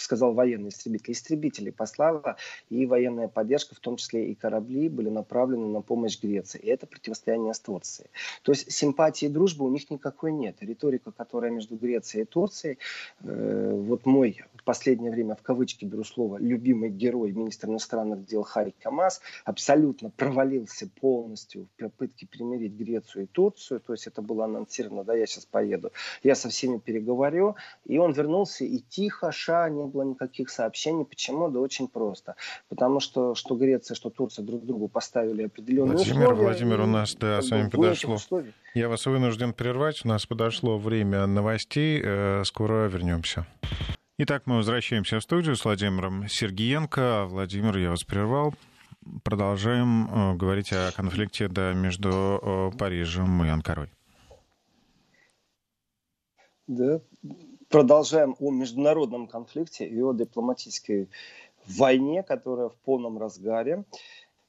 [0.00, 2.36] сказал военный истребитель, истребители послала,
[2.68, 6.58] и военная поддержка, в том числе и корабли, были направлены на помощь Греции.
[6.58, 8.08] И это противостояние с Турцией.
[8.42, 10.56] То есть симпатии и дружбы у них никакой нет.
[10.60, 12.78] Риторика, которая между Грецией и Турцией,
[13.22, 18.42] э, вот мой в последнее время, в кавычки беру слово, любимый герой, министр иностранных дел
[18.42, 23.80] Харик Камас, абсолютно провалился полностью в попытке примирить Грецию и Турцию.
[23.80, 25.92] То есть это было анонсировано, да, я сейчас поеду.
[26.22, 27.56] Я со всеми переговорю.
[27.86, 31.04] И он вернулся и тихо, ша, не было никаких сообщений.
[31.04, 31.48] Почему?
[31.48, 32.36] Да очень просто.
[32.68, 36.42] Потому что что Греция, что Турция друг другу поставили определенные Владимир, условия.
[36.42, 38.18] Владимир, у нас, да, с вами подошло.
[38.74, 40.04] Я вас вынужден прервать.
[40.04, 42.00] У нас подошло время новостей.
[42.02, 43.46] Э, скоро вернемся.
[44.18, 47.26] Итак, мы возвращаемся в студию с Владимиром Сергиенко.
[47.26, 48.54] Владимир, я вас прервал.
[49.24, 52.10] Продолжаем э, говорить о конфликте да, между
[52.42, 53.88] э, Парижем и Анкарой.
[56.66, 57.00] Да,
[57.70, 61.08] продолжаем о международном конфликте и о дипломатической
[61.66, 63.84] войне, которая в полном разгаре.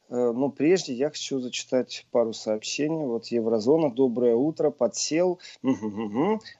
[0.10, 3.06] Э, но прежде я хочу зачитать пару сообщений.
[3.06, 5.40] Вот Еврозона, доброе утро, подсел.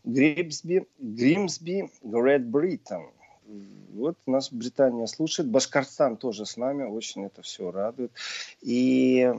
[0.04, 3.10] Гримсби, Гримсби, Грейт Бриттон.
[3.94, 5.50] Вот нас Британия слушает.
[5.50, 8.12] Башкортостан тоже с нами, очень это все радует.
[8.62, 9.30] И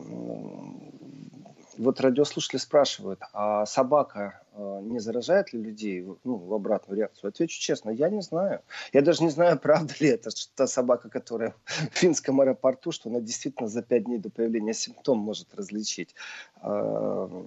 [1.78, 7.28] вот радиослушатели спрашивают, а собака не заражает ли людей ну, в обратную реакцию?
[7.28, 8.60] Отвечу честно, я не знаю.
[8.92, 11.54] Я даже не знаю, правда ли это, что та собака, которая
[11.90, 16.14] в финском аэропорту, что она действительно за пять дней до появления симптом может различить
[16.62, 17.44] э,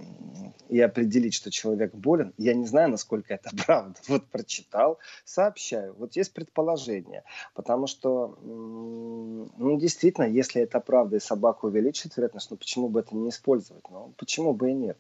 [0.69, 2.33] и определить, что человек болен.
[2.37, 3.99] Я не знаю, насколько это правда.
[4.07, 5.93] Вот прочитал, сообщаю.
[5.97, 7.23] Вот есть предположение.
[7.53, 13.15] Потому что, ну, действительно, если это правда и собака увеличит вероятность, ну, почему бы это
[13.15, 13.83] не использовать?
[13.91, 14.97] Ну, почему бы и нет?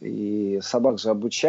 [0.00, 1.43] И собак же обучают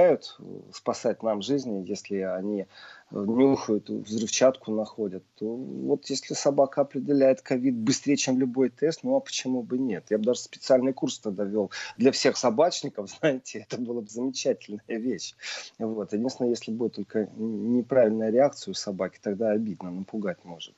[0.73, 2.67] спасать нам жизни, если они
[3.11, 9.19] нюхают, взрывчатку находят, то вот если собака определяет ковид быстрее, чем любой тест, ну а
[9.19, 10.05] почему бы нет?
[10.09, 14.81] Я бы даже специальный курс тогда вел для всех собачников, знаете, это была бы замечательная
[14.87, 15.35] вещь.
[15.77, 16.13] Вот.
[16.13, 20.73] Единственное, если будет только неправильная реакция у собаки, тогда обидно, напугать может.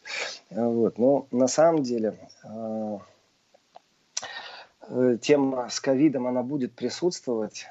[0.49, 0.97] Вот.
[0.97, 2.99] Но на самом деле э,
[5.21, 7.67] тема с ковидом, она будет присутствовать.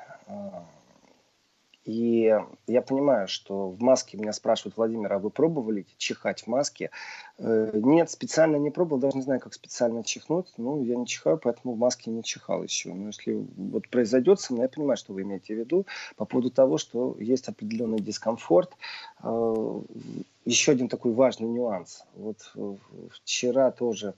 [1.87, 6.91] И я понимаю, что в маске меня спрашивают, Владимир, а вы пробовали чихать в маске?
[7.39, 10.53] Э, нет, специально не пробовал, даже не знаю, как специально чихнуть.
[10.57, 12.93] Ну, я не чихаю, поэтому в маске не чихал еще.
[12.93, 16.51] Но если вот произойдет со мной, я понимаю, что вы имеете в виду по поводу
[16.51, 18.73] того, что есть определенный дискомфорт.
[19.23, 19.81] Э,
[20.45, 22.05] еще один такой важный нюанс.
[22.17, 22.77] Вот э,
[23.13, 24.15] вчера тоже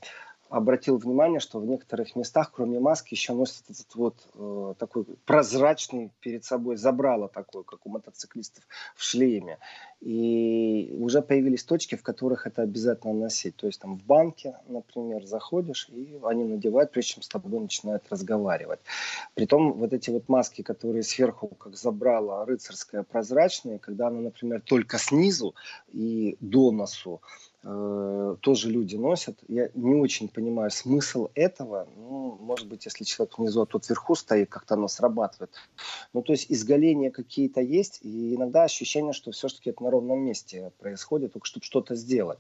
[0.50, 6.10] обратил внимание, что в некоторых местах, кроме маски, еще носят этот вот э, такой прозрачный
[6.20, 8.64] перед собой забрало такое, как у мотоциклистов
[8.96, 9.58] в шлеме.
[10.00, 13.56] И уже появились точки, в которых это обязательно носить.
[13.56, 18.04] То есть там в банке, например, заходишь, и они надевают, прежде чем с тобой начинают
[18.08, 18.80] разговаривать.
[19.34, 24.98] Притом вот эти вот маски, которые сверху, как забрало рыцарское, прозрачные, когда она, например, только
[24.98, 25.54] снизу
[25.92, 29.38] и до носу, э, тоже люди носят.
[29.48, 31.88] Я не очень понимаю смысл этого.
[31.96, 35.50] Ну, может быть, если человек внизу, а тот вверху стоит, как-то оно срабатывает.
[36.12, 40.72] Ну, то есть изгаления какие-то есть, и иногда ощущение, что все-таки это на ровном месте
[40.78, 42.38] происходит, только чтобы что-то сделать.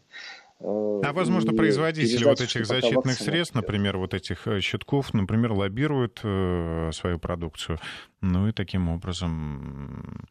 [0.60, 6.20] Э, а возможно, производители вот этих защитных средств, например, вот этих э, щитков, например, лоббируют
[6.24, 7.78] э, свою продукцию,
[8.20, 10.26] ну и таким образом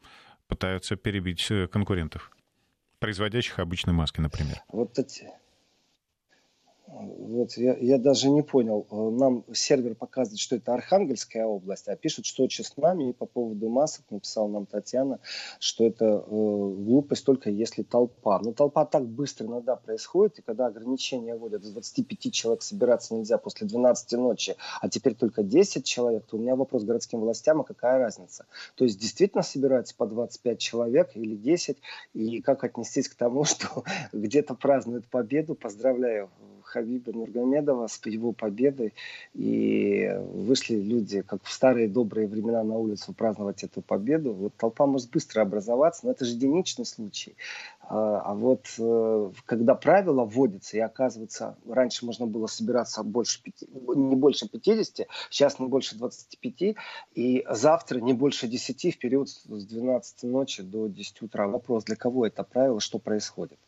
[0.48, 2.30] пытаются перебить конкурентов,
[2.98, 4.62] производящих обычные маски, например.
[4.68, 5.28] Вот эти,
[6.90, 8.86] вот я, я даже не понял.
[8.90, 13.10] Э, нам сервер показывает, что это Архангельская область, а пишут, что с нами.
[13.10, 15.20] И по поводу масок написала нам Татьяна,
[15.60, 18.40] что это э, глупость только если толпа.
[18.42, 23.38] Но толпа так быстро иногда происходит, и когда ограничения вводят, с 25 человек собираться нельзя
[23.38, 27.60] после 12 ночи, а теперь только 10 человек, то у меня вопрос к городским властям,
[27.60, 28.46] а какая разница?
[28.76, 31.78] То есть действительно собирается по 25 человек или 10,
[32.14, 36.30] и как отнестись к тому, что где-то празднуют победу, поздравляю
[36.68, 38.94] Хабиба Нургомедова с его победой.
[39.34, 44.32] И вышли люди, как в старые добрые времена, на улицу праздновать эту победу.
[44.32, 47.36] Вот толпа может быстро образоваться, но это же единичный случай.
[47.90, 53.64] А, а вот э, когда правила вводятся, и оказывается, раньше можно было собираться больше 5,
[53.96, 56.76] не больше 50, сейчас не больше 25,
[57.14, 61.48] и завтра не больше 10 в период с 12 ночи до 10 утра.
[61.48, 63.58] Вопрос, для кого это правило, что происходит?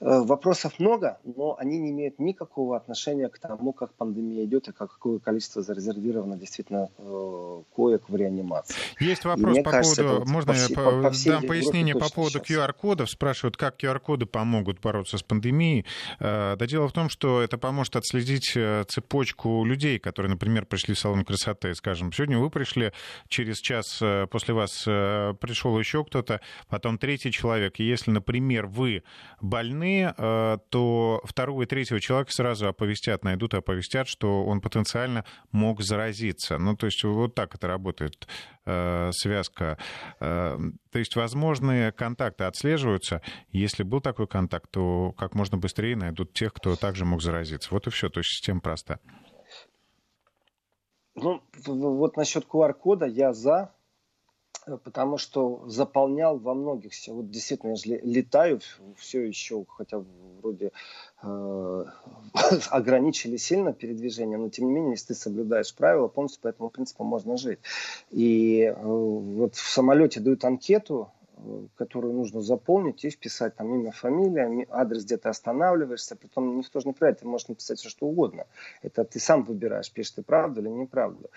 [0.00, 4.72] Э, вопросов много, но они не имеют никакого отношения к тому, как пандемия идет и
[4.72, 8.76] какое количество зарезервировано действительно э, коек в реанимации.
[9.00, 13.10] Есть вопрос по кажется, поводу, можно по, я по, по дам пояснение по поводу QR-кодов.
[13.10, 15.84] Спрашивают, как QR-коды помогут бороться с пандемией.
[16.20, 18.56] Э, да дело в том, что это поможет отследить
[18.88, 21.74] цепочку людей, которые, например, пришли в салон красоты.
[21.74, 22.92] Скажем, сегодня вы пришли,
[23.26, 27.80] через час после вас пришел еще кто-то, потом третий человек.
[27.80, 29.02] И если, например, вы
[29.40, 34.60] больны, стороны, э, то второго и третьего человека сразу оповестят, найдут и оповестят, что он
[34.60, 36.58] потенциально мог заразиться.
[36.58, 38.28] Ну, то есть вот так это работает
[38.66, 39.78] э, связка.
[40.20, 40.58] Э,
[40.90, 43.22] то есть возможные контакты отслеживаются.
[43.50, 47.68] Если был такой контакт, то как можно быстрее найдут тех, кто также мог заразиться.
[47.72, 48.08] Вот и все.
[48.08, 48.98] То есть система проста.
[51.14, 53.74] Ну, вот насчет QR-кода я за,
[54.76, 58.60] потому что заполнял во многих, вот действительно, я же летаю
[58.96, 60.04] все еще, хотя
[60.40, 60.72] вроде
[61.22, 61.84] э,
[62.70, 67.04] ограничили сильно передвижение, но тем не менее, если ты соблюдаешь правила, полностью по этому принципу
[67.04, 67.60] можно жить.
[68.10, 71.10] И э, вот в самолете дают анкету,
[71.76, 76.16] которую нужно заполнить и вписать там имя, фамилия, адрес, где ты останавливаешься.
[76.16, 78.46] Притом никто же не проверяет, ты можешь написать все, что угодно.
[78.82, 81.30] Это ты сам выбираешь, пишешь ты правду или неправду.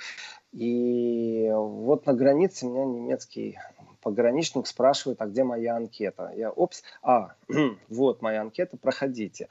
[0.52, 3.58] И вот на границе меня немецкий
[4.02, 6.32] пограничник спрашивает, а где моя анкета?
[6.36, 7.36] Я, опс, а,
[7.90, 9.48] вот моя анкета, проходите.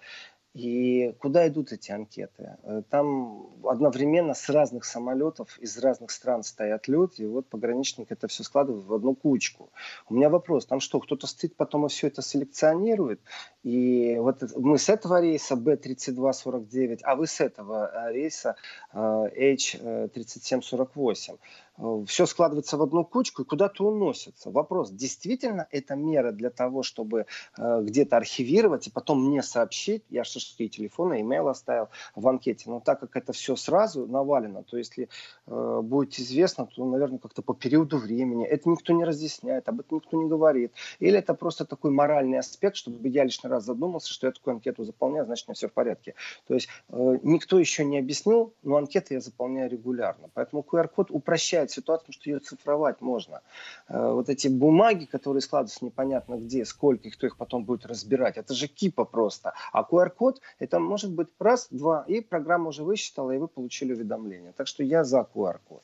[0.52, 2.56] И куда идут эти анкеты?
[2.64, 8.26] Э, там одновременно с разных самолетов из разных стран стоят люди, и вот пограничник это
[8.26, 9.70] все складывает в одну кучку.
[10.08, 13.20] У меня вопрос, там что, кто-то стоит потом и все это селекционирует?
[13.62, 18.56] И вот мы с этого рейса B3249, а вы с этого э, рейса
[18.92, 21.38] H3748.
[21.80, 24.50] Э, все складывается в одну кучку и куда-то уносится.
[24.50, 30.24] Вопрос, действительно это мера для того, чтобы э, где-то архивировать и потом мне сообщить, я
[30.24, 35.08] шашки телефона, имейл оставил в анкете, но так как это все сразу навалено, то если
[35.46, 39.98] э, будет известно, то, наверное, как-то по периоду времени, это никто не разъясняет, об этом
[39.98, 40.72] никто не говорит.
[40.98, 44.84] Или это просто такой моральный аспект, чтобы я лишний раз задумался, что я такую анкету
[44.84, 46.14] заполняю, значит, у меня все в порядке.
[46.46, 50.28] То есть э, никто еще не объяснил, но анкеты я заполняю регулярно.
[50.34, 53.40] Поэтому QR-код упрощает улучшает ситуацию, что ее цифровать можно.
[53.88, 58.36] Э, вот эти бумаги, которые складываются непонятно где, сколько их, кто их потом будет разбирать,
[58.36, 59.52] это же кипа просто.
[59.72, 64.52] А QR-код, это может быть раз, два, и программа уже высчитала, и вы получили уведомление.
[64.56, 65.82] Так что я за QR-код.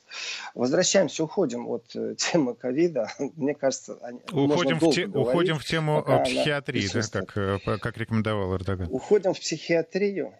[0.55, 3.07] Возвращаемся, уходим от э, темы ковида.
[3.35, 3.97] Мне кажется,
[4.31, 8.87] уходим, в, те, уходим в тему психиатрии, да, как, как рекомендовал Эрдоган.
[8.91, 10.33] Уходим в психиатрию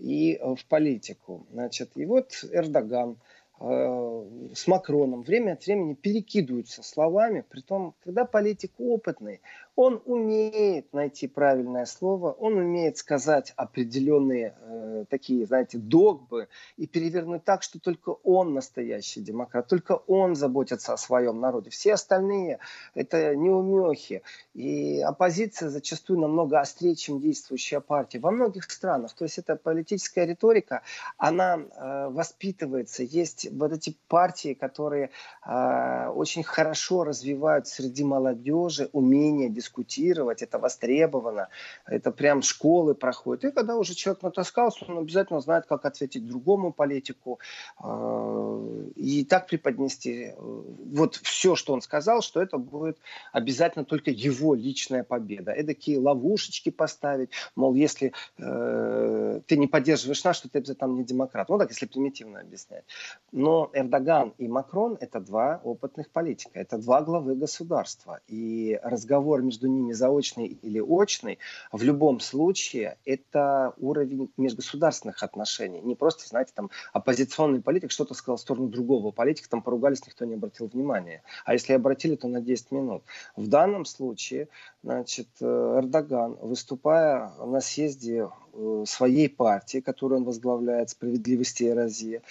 [0.00, 1.46] и э, в политику.
[1.52, 3.16] Значит, и вот Эрдоган э,
[3.60, 9.42] с Макроном время от времени перекидываются словами, при том, когда политик опытный,
[9.80, 17.44] он умеет найти правильное слово, он умеет сказать определенные э, такие, знаете, догбы и перевернуть
[17.44, 21.70] так, что только он настоящий демократ, только он заботится о своем народе.
[21.70, 22.58] Все остальные
[22.94, 24.20] это неумехи.
[24.52, 29.14] И оппозиция зачастую намного острее, чем действующая партия во многих странах.
[29.14, 30.82] То есть эта политическая риторика,
[31.16, 33.02] она э, воспитывается.
[33.02, 35.08] Есть вот эти партии, которые
[35.46, 41.48] э, очень хорошо развивают среди молодежи умение дискуссии дискутировать, это востребовано,
[41.86, 43.44] это прям школы проходят.
[43.44, 47.38] И когда уже человек натаскался, он обязательно знает, как ответить другому политику
[47.82, 52.98] э, и так преподнести э, вот все, что он сказал, что это будет
[53.32, 55.52] обязательно только его личная победа.
[55.52, 61.48] Эдакие ловушечки поставить, мол, если э, ты не поддерживаешь нас, что ты обязательно не демократ.
[61.48, 62.84] Ну так, если примитивно объяснять.
[63.32, 68.20] Но Эрдоган и Макрон– это два опытных политика, это два главы государства.
[68.28, 71.38] И разговор между ними заочный или очный,
[71.72, 75.80] в любом случае это уровень межгосударственных отношений.
[75.80, 80.24] Не просто, знаете, там оппозиционный политик что-то сказал в сторону другого политика, там поругались, никто
[80.24, 81.22] не обратил внимания.
[81.44, 83.02] А если обратили, то на 10 минут.
[83.36, 84.48] В данном случае,
[84.82, 85.44] значит, э,
[85.78, 92.22] Эрдоган, выступая на съезде э, своей партии, которую он возглавляет, «Справедливости и Розия»,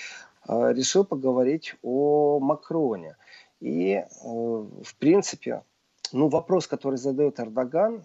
[0.48, 3.15] э, решил поговорить о Макроне.
[3.60, 5.63] И, в принципе,
[6.12, 8.04] ну, вопрос, который задает Эрдоган,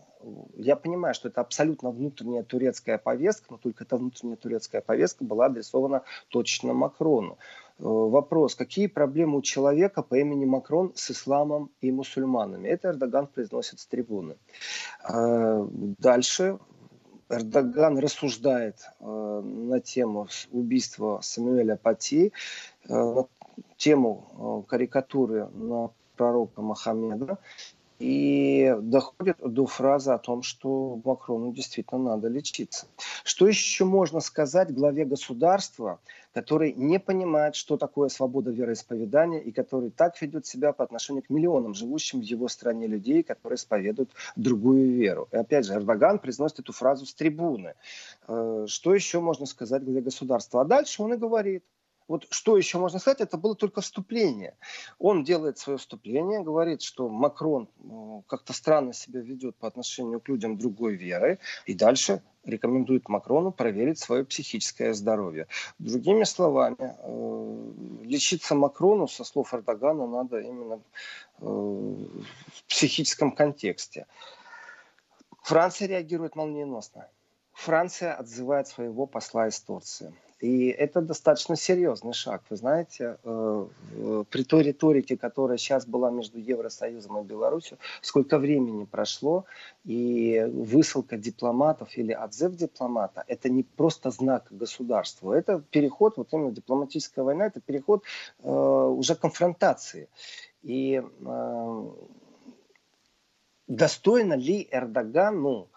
[0.57, 5.47] я понимаю, что это абсолютно внутренняя турецкая повестка, но только эта внутренняя турецкая повестка была
[5.47, 7.39] адресована точно Макрону.
[7.79, 12.69] Э, вопрос, какие проблемы у человека по имени Макрон с исламом и мусульманами?
[12.69, 14.37] Это Эрдоган произносит с трибуны.
[15.09, 15.67] Э,
[15.99, 16.59] дальше
[17.29, 19.05] Эрдоган рассуждает э,
[19.45, 22.33] на тему убийства Самуэля Пати,
[22.89, 23.27] на
[23.77, 27.39] тему карикатуры на пророка Мохаммеда
[28.05, 32.87] и доходит до фразы о том, что Макрону действительно надо лечиться.
[33.25, 36.01] Что еще можно сказать главе государства,
[36.35, 41.31] который не понимает, что такое свобода вероисповедания и который так ведет себя по отношению к
[41.31, 45.27] миллионам живущим в его стране людей, которые исповедуют другую веру.
[45.33, 47.73] И опять же, Эрдоган произносит эту фразу с трибуны.
[48.29, 50.61] Э, что еще можно сказать главе государства?
[50.61, 51.65] А дальше он и говорит,
[52.07, 54.57] вот что еще можно сказать, это было только вступление.
[54.99, 57.69] Он делает свое вступление, говорит, что Макрон
[58.27, 63.99] как-то странно себя ведет по отношению к людям другой веры, и дальше рекомендует Макрону проверить
[63.99, 65.47] свое психическое здоровье.
[65.79, 70.81] Другими словами, э, лечиться Макрону, со слов Эрдогана, надо именно
[71.41, 74.07] э, в психическом контексте.
[75.43, 77.09] Франция реагирует молниеносно.
[77.53, 80.15] Франция отзывает своего посла из Турции.
[80.45, 82.43] И это достаточно серьезный шаг.
[82.51, 83.67] Вы знаете, э,
[84.29, 89.47] при той риторике, которая сейчас была между Евросоюзом и Беларусью, сколько времени прошло,
[89.87, 96.53] и высылка дипломатов или отзыв дипломата, это не просто знак государству, это переход, вот именно
[96.53, 98.05] дипломатическая война, это переход
[98.43, 100.11] э, уже конфронтации.
[100.63, 101.91] И э,
[103.67, 105.69] достойно ли Эрдогану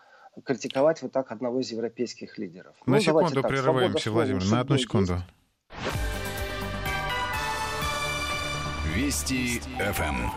[0.44, 2.76] критиковать вот так одного из европейских лидеров.
[2.86, 5.18] На ну, секунду так, прерываемся, Владимир, на одну секунду.
[8.96, 10.30] Вести ФМ.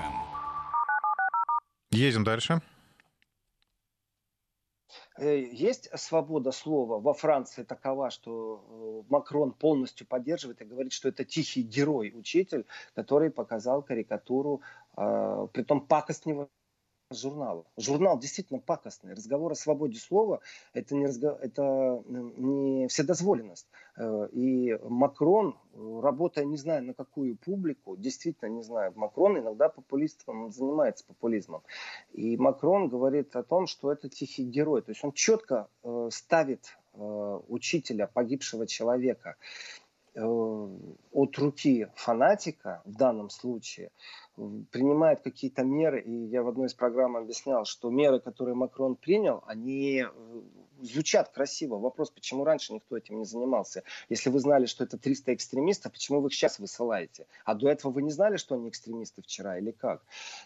[1.90, 2.60] Едем дальше.
[5.20, 11.08] Э, есть свобода слова во Франции такова, что э, Макрон полностью поддерживает и говорит, что
[11.08, 14.62] это тихий герой, учитель, который показал карикатуру,
[14.96, 16.48] э, притом пакостнего
[17.10, 17.64] журнала.
[17.76, 19.14] Журнал действительно пакостный.
[19.14, 20.40] Разговор о свободе слова–
[20.74, 21.38] это не, разго...
[21.40, 23.68] это не вседозволенность.
[23.96, 30.52] Э, и Макрон, работая не знаю на какую публику, действительно не знаю, Макрон иногда популистом,
[30.52, 31.62] занимается популизмом.
[32.12, 34.82] И Макрон говорит о том, что это тихий герой.
[34.82, 39.36] То есть он четко э, ставит э, учителя, погибшего человека,
[40.14, 43.90] от руки фанатика в данном случае
[44.70, 49.42] принимает какие-то меры, и я в одной из программ объяснял, что меры, которые Макрон принял,
[49.46, 50.10] они э,
[50.82, 51.78] звучат красиво.
[51.78, 53.82] Вопрос, почему раньше никто этим не занимался?
[54.08, 57.26] Если вы знали, что это 300 экстремистов, почему вы их сейчас высылаете?
[57.44, 60.02] А до этого вы не знали, что они экстремисты вчера или как?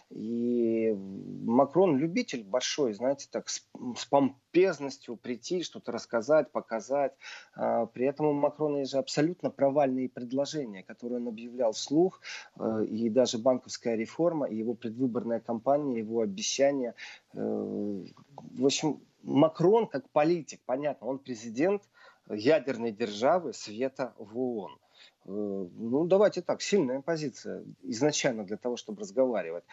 [0.09, 3.67] И Макрон любитель большой, знаете, так с,
[3.97, 7.13] с помпезностью прийти, что-то рассказать, показать.
[7.55, 12.21] А, при этом у Макрона есть же абсолютно провальные предложения, которые он объявлял вслух,
[12.59, 16.95] э, и даже банковская реформа, и его предвыборная кампания, его обещания.
[17.33, 21.81] Э, в общем, Макрон как политик, понятно, он президент
[22.29, 24.71] ядерной державы света в ООН.
[25.25, 29.63] Э, ну, давайте так, сильная позиция изначально для того, чтобы разговаривать.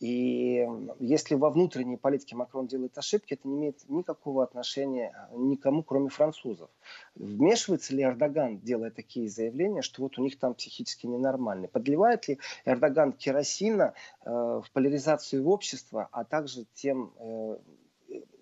[0.00, 0.66] И
[0.98, 6.68] если во внутренней политике Макрон делает ошибки, это не имеет никакого отношения никому, кроме французов.
[7.14, 11.68] Вмешивается ли Эрдоган, делая такие заявления, что вот у них там психически ненормальный?
[11.68, 13.94] Подливает ли Эрдоган керосина
[14.24, 17.56] э, в поляризацию общества, а также тем э,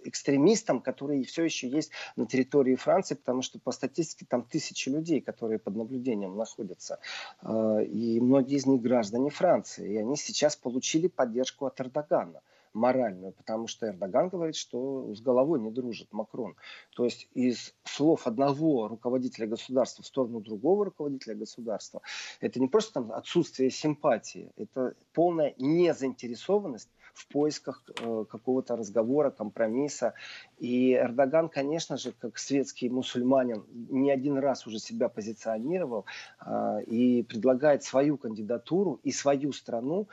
[0.04, 5.20] экстремистам, которые все еще есть на территории Франции, потому что по статистике там тысячи людей,
[5.20, 6.98] которые под наблюдением находятся.
[7.40, 9.94] А, и многие из них граждане Франции.
[9.94, 12.40] И они сейчас получили поддержку от Эрдогана
[12.74, 16.56] моральную, потому что Эрдоган говорит, что с головой не дружит Макрон.
[16.94, 22.02] То есть из слов одного руководителя государства в сторону другого руководителя государства,
[22.40, 30.14] это не просто там отсутствие симпатии, это полная незаинтересованность в поисках э, какого-то разговора, компромисса.
[30.58, 36.04] И Эрдоган, конечно же, как светский мусульманин, не один раз уже себя позиционировал
[36.44, 40.08] э, и предлагает свою кандидатуру и свою страну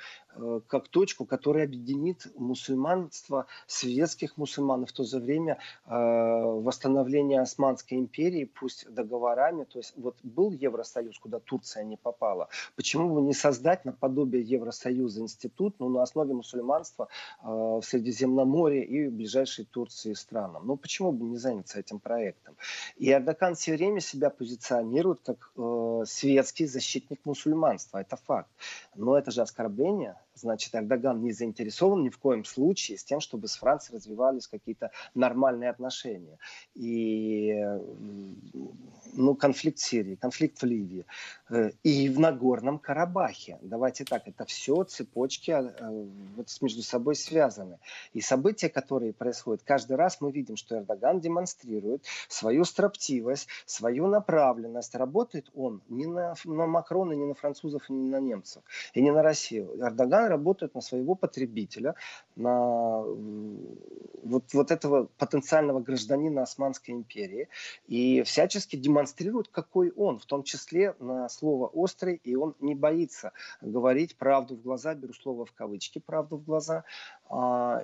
[0.68, 8.46] как точку, которая объединит мусульманство, светских мусульман, в то же время э, восстановление Османской империи,
[8.46, 13.86] пусть договорами, то есть вот был Евросоюз, куда Турция не попала, почему бы не создать
[13.86, 17.08] наподобие Евросоюза институт, ну, на основе мусульманства
[17.44, 20.66] э, в Средиземноморье и ближайшей Турции странам?
[20.66, 22.56] Ну, почему бы не заняться этим проектом?
[22.98, 28.50] И Эрдоган все время себя позиционирует как э, светский защитник мусульманства, это факт.
[28.96, 33.48] Но это же оскорбление, значит, Эрдоган не заинтересован ни в коем случае с тем, чтобы
[33.48, 36.38] с Францией развивались какие-то нормальные отношения.
[36.76, 37.54] И
[39.14, 41.06] ну, конфликт в Сирии, конфликт в Ливии
[41.50, 43.60] э, и в Нагорном Карабахе.
[43.62, 47.80] Давайте так, это все цепочки э, вот между собой связаны.
[48.14, 54.96] И события, которые происходят, каждый раз мы видим, что Эрдоган демонстрирует свою строптивость, свою направленность.
[54.96, 58.64] Работает он не на, на Макрона, не на французов, не на немцев,
[58.94, 59.76] и не на Россию.
[59.80, 61.96] Эрдоган работает на своего потребителя,
[62.36, 63.04] на
[64.24, 67.50] вот, вот этого потенциального гражданина Османской империи
[67.88, 73.32] и всячески демонстрирует, какой он, в том числе на слово «острый», и он не боится
[73.62, 76.84] говорить правду в глаза, беру слово в кавычки, правду в глаза,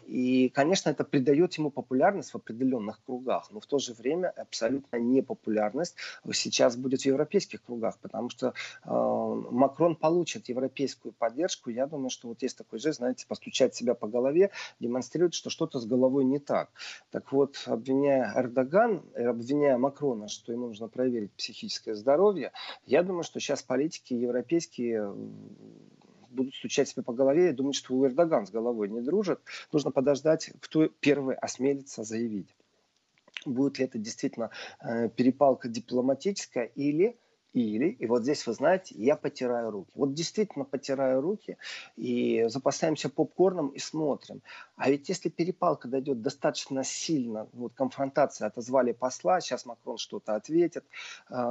[0.05, 4.97] и, конечно, это придает ему популярность в определенных кругах, но в то же время абсолютно
[4.97, 5.95] непопулярность
[6.33, 11.69] сейчас будет в европейских кругах, потому что а, Макрон получит европейскую поддержку.
[11.69, 15.79] Я думаю, что вот есть такой жест, знаете, постучать себя по голове, демонстрирует, что что-то
[15.79, 16.69] с головой не так.
[17.11, 22.51] Так вот, обвиняя Эрдоган, э, обвиняя Макрона, что ему нужно проверить психическое здоровье,
[22.85, 25.13] я думаю, что сейчас политики европейские
[26.37, 29.39] будут стучать себе по голове и думать, что у Эрдоган с головой не дружит.
[29.73, 32.55] Нужно подождать, кто первый осмелится заявить.
[33.45, 37.17] Будет ли это действительно э, перепалка дипломатическая или
[37.57, 39.91] или, и вот здесь, вы знаете, я потираю руки.
[39.95, 41.57] Вот действительно потираю руки
[41.95, 44.41] и запасаемся попкорном и смотрим.
[44.75, 50.85] А ведь если перепалка дойдет достаточно сильно, вот конфронтация, отозвали посла, сейчас Макрон что-то ответит.
[51.29, 51.49] А,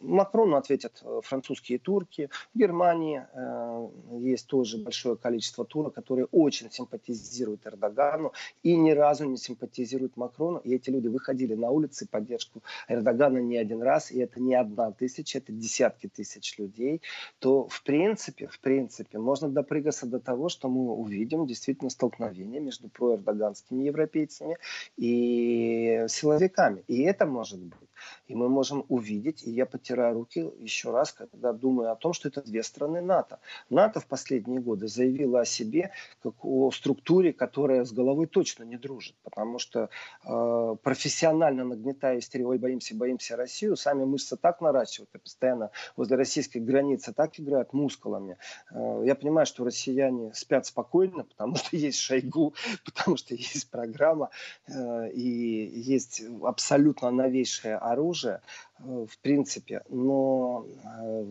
[0.00, 2.28] Макрону ответят французские турки.
[2.54, 3.88] В Германии а,
[4.18, 8.32] есть тоже большое количество турок, которые очень симпатизируют Эрдогану
[8.64, 10.58] и ни разу не симпатизируют Макрону.
[10.58, 14.92] И эти люди выходили на улицы поддержку Эрдогана не один раз, и это не одна
[14.92, 17.02] тысяча, это десятки тысяч людей,
[17.38, 22.88] то в принципе, в принципе, можно допрыгаться до того, что мы увидим действительно столкновение между
[22.88, 24.56] проэрдоганскими европейцами
[24.96, 26.84] и силовиками.
[26.88, 27.88] И это может быть.
[28.26, 32.28] И мы можем увидеть, и я потираю руки еще раз, когда думаю о том, что
[32.28, 33.38] это две страны НАТО.
[33.70, 35.92] НАТО в последние годы заявила о себе
[36.22, 39.88] как о структуре, которая с головой точно не дружит, потому что
[40.24, 46.16] э, профессионально нагнетая истерию, ой, боимся, боимся Россию, сами мышцы так наращивают, и постоянно возле
[46.16, 48.38] российской границы так играют мускулами.
[48.70, 54.30] Э, я понимаю, что россияне спят спокойно, потому что есть Шойгу, потому что есть программа,
[54.68, 61.24] э, и есть абсолютно новейшая оружие, Э, в принципе, но э,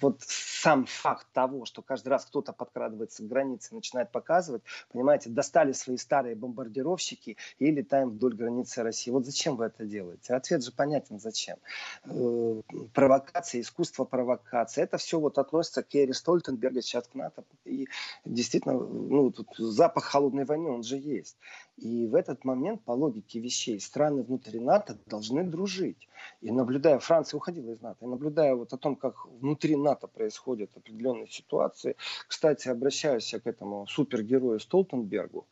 [0.00, 5.72] вот сам факт того, что каждый раз кто-то подкрадывается к границе, начинает показывать, понимаете, достали
[5.72, 9.10] свои старые бомбардировщики и летаем вдоль границы России.
[9.10, 10.34] Вот зачем вы это делаете?
[10.34, 11.56] Ответ же понятен, зачем.
[12.04, 17.44] Э, провокация, искусство провокации, это все вот относится к Эри Стольтенберга, сейчас к НАТО.
[17.64, 17.88] И
[18.26, 21.36] действительно, ну, тут запах холодной войны, он же есть.
[21.78, 26.08] И в этот момент, по логике вещей, страны внутри НАТО должны дружить.
[26.42, 26.50] И
[26.90, 31.28] наблюдая, Франция уходила из НАТО, и наблюдая вот о том, как внутри НАТО происходят определенные
[31.28, 35.46] ситуации, кстати, обращаюсь я к этому супергерою Столтенбергу,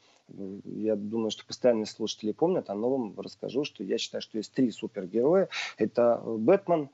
[0.65, 4.71] я думаю, что постоянные слушатели помнят, о новом расскажу, что я считаю, что есть три
[4.71, 5.49] супергероя.
[5.79, 6.91] Это Бэтмен,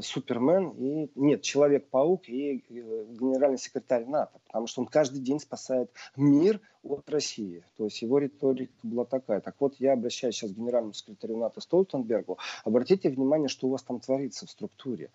[0.00, 5.90] Супермен и нет, Человек-паук и э, генеральный секретарь НАТО, потому что он каждый день спасает
[6.16, 7.64] мир от России.
[7.76, 9.40] То есть его риторика была такая.
[9.40, 12.38] Так вот, я обращаюсь сейчас к генеральному секретарю НАТО Столтенбергу.
[12.64, 15.10] Обратите внимание, что у вас там творится в структуре.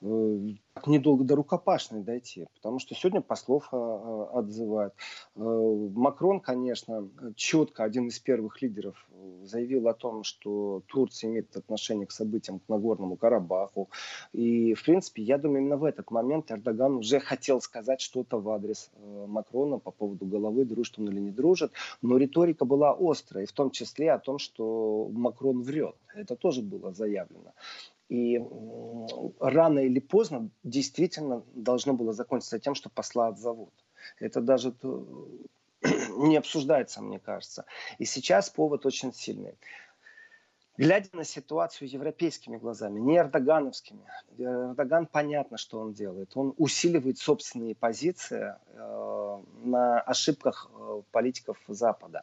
[0.00, 0.38] Э,
[0.86, 4.94] недолго до рукопашной дойти, потому что сегодня послов отзывают.
[5.34, 9.06] Макрон, конечно, четко один из первых лидеров
[9.42, 13.88] заявил о том, что Турция имеет отношение к событиям к Нагорному Карабаху,
[14.32, 18.48] и, в принципе, я думаю, именно в этот момент Эрдоган уже хотел сказать что-то в
[18.50, 21.72] адрес э, Макрона по поводу головы, дружит он или не дружит.
[22.02, 25.96] Но риторика была острая, в том числе о том, что Макрон врет.
[26.14, 27.52] Это тоже было заявлено.
[28.08, 28.40] И
[29.40, 33.72] рано или поздно действительно должно было закончиться тем, что посла отзовут.
[34.20, 34.74] Это даже
[36.16, 37.64] не обсуждается, мне кажется.
[37.98, 39.54] И сейчас повод очень сильный
[40.78, 44.02] глядя на ситуацию европейскими глазами, не эрдогановскими.
[44.38, 46.32] Эрдоган понятно, что он делает.
[46.34, 52.22] Он усиливает собственные позиции э, на ошибках э, политиков Запада.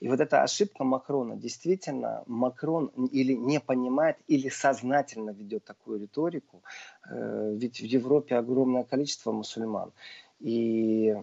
[0.00, 6.62] И вот эта ошибка Макрона, действительно, Макрон или не понимает, или сознательно ведет такую риторику,
[7.08, 9.92] э, ведь в Европе огромное количество мусульман
[10.40, 11.14] и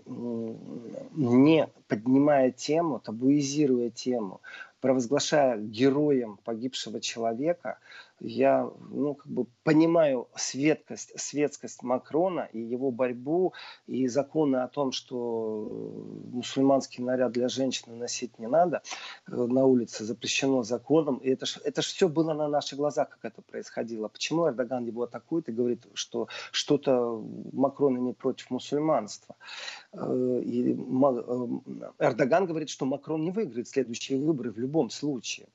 [1.11, 4.41] не поднимая тему, табуизируя тему,
[4.81, 7.79] провозглашая героем погибшего человека,
[8.21, 13.53] я ну, как бы понимаю светкость, светскость Макрона и его борьбу,
[13.87, 15.67] и законы о том, что
[16.31, 18.83] мусульманский наряд для женщины носить не надо
[19.27, 21.17] э, на улице, запрещено законом.
[21.17, 24.07] И это ж, это ж все было на наших глазах, как это происходило.
[24.07, 29.35] Почему Эрдоган его атакует и говорит, что что-то Макрон имеет против мусульманства?
[29.93, 30.75] Э, и э,
[31.99, 35.47] Эрдоган говорит, что Макрон не выиграет следующие выборы в любом случае.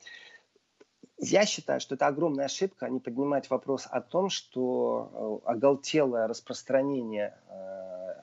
[1.18, 7.38] Я считаю, что это огромная ошибка, не поднимать вопрос о том, что э, оголтелое распространение
[7.48, 8.14] э,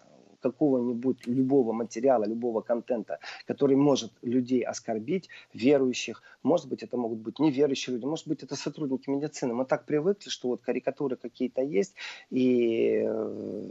[0.44, 6.22] какого-нибудь любого материала, любого контента, который может людей оскорбить, верующих.
[6.44, 9.54] Может быть, это могут быть неверующие люди, может быть, это сотрудники медицины.
[9.54, 11.96] Мы так привыкли, что вот карикатуры какие-то есть,
[12.30, 13.70] и э,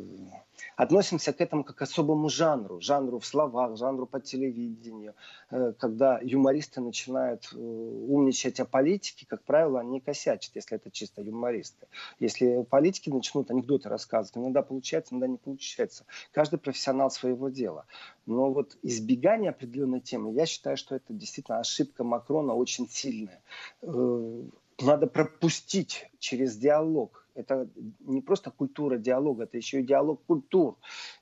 [0.76, 5.14] относимся к этому как к особому жанру, жанру в словах, жанру по телевидению.
[5.50, 11.22] Э, когда юмористы начинают э, умничать о политике, как правило, они косячат, если это чисто
[11.22, 11.86] юмористы.
[12.20, 16.04] Если политики начнут анекдоты рассказывать, иногда получается, иногда не получается.
[16.32, 17.86] Каждый профессионал своего дела.
[18.26, 23.42] Но вот избегание определенной темы, я считаю, что это действительно ошибка Макрона очень сильная.
[23.82, 24.42] Э,
[24.80, 27.68] надо пропустить через диалог это
[28.00, 30.76] не просто культура диалога, это еще и диалог культур.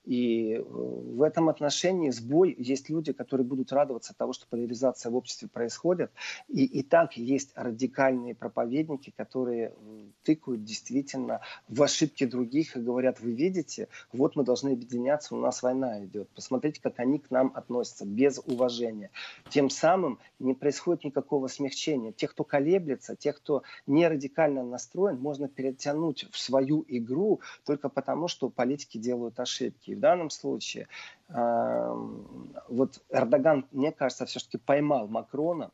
[0.04, 5.16] И э, в этом отношении сбой есть люди, которые будут радоваться того, что поляризация в
[5.16, 6.10] обществе происходит.
[6.48, 9.74] И, и так есть радикальные проповедники, которые
[10.22, 15.62] тыкают действительно в ошибки других и говорят, вы видите, вот мы должны объединяться, у нас
[15.62, 16.28] война идет.
[16.30, 19.10] Посмотрите, как они к нам относятся, без уважения.
[19.48, 22.12] Тем самым не происходит никакого смягчения.
[22.12, 27.88] Тех, кто колеблется, тех, кто не радикально настроен, можно перетянуть втянуть в свою игру только
[27.88, 29.90] потому, что политики делают ошибки.
[29.90, 30.88] И в данном случае
[31.28, 31.34] э,
[32.68, 35.70] вот Эрдоган, мне кажется, все-таки поймал Макрона,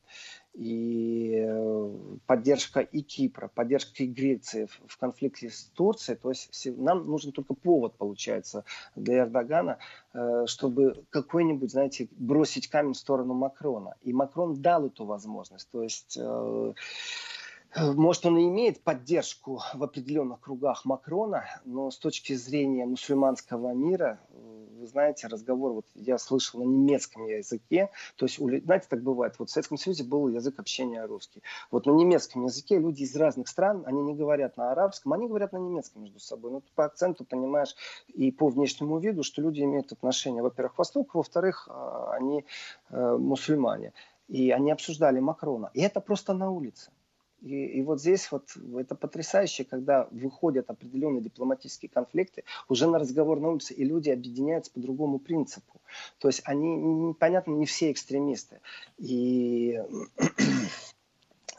[0.55, 1.95] и э,
[2.27, 7.55] поддержка и Кипра, поддержка и Греции в конфликте с Турцией, то есть нам нужен только
[7.55, 8.65] повод, получается,
[8.95, 9.79] для Эрдогана,
[10.15, 13.97] э, чтобы какой-нибудь, знаете, бросить камень в сторону Макрона.
[14.03, 15.69] И Макрон дал эту возможность.
[15.71, 16.73] То есть э,
[17.79, 24.21] может, он и имеет поддержку в определенных кругах Макрона, но с точки зрения мусульманского мира,
[24.31, 29.51] вы знаете, разговор, вот я слышал на немецком языке, то есть, знаете, так бывает, вот
[29.51, 31.43] в Советском Союзе был язык общения русский.
[31.71, 35.53] Вот на немецком языке люди из разных стран, они не говорят на арабском, они говорят
[35.53, 36.53] на немецком между собой.
[36.53, 37.75] Ну, по акценту понимаешь
[38.09, 42.45] и по внешнему виду, что люди имеют отношение, во-первых, к Востоку, во-вторых, а, они
[42.91, 43.93] э, мусульмане.
[44.29, 45.71] И они обсуждали Макрона.
[45.75, 46.91] И это просто на улице.
[47.43, 53.41] И, и вот здесь вот это потрясающе, когда выходят определенные дипломатические конфликты уже на разговор
[53.41, 55.81] на улице, и люди объединяются по другому принципу.
[56.19, 58.61] То есть они, понятно, не все экстремисты.
[58.99, 59.81] И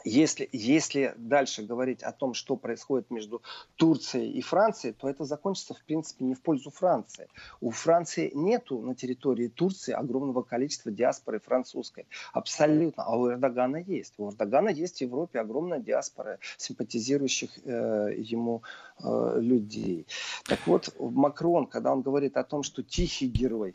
[0.04, 3.42] если, если дальше говорить о том, что происходит между
[3.76, 7.28] Турцией и Францией, то это закончится, в принципе, не в пользу Франции.
[7.60, 12.06] У Франции нету на территории Турции огромного количества диаспоры французской.
[12.32, 13.04] Абсолютно.
[13.04, 14.14] А у Эрдогана есть.
[14.18, 18.62] У Эрдогана есть в Европе огромная диаспора симпатизирующих э, ему
[19.02, 20.06] э, людей.
[20.44, 23.74] Так вот, Макрон, когда он говорит о том, что тихий герой,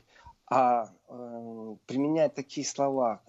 [0.49, 3.21] а э, применяет такие слова,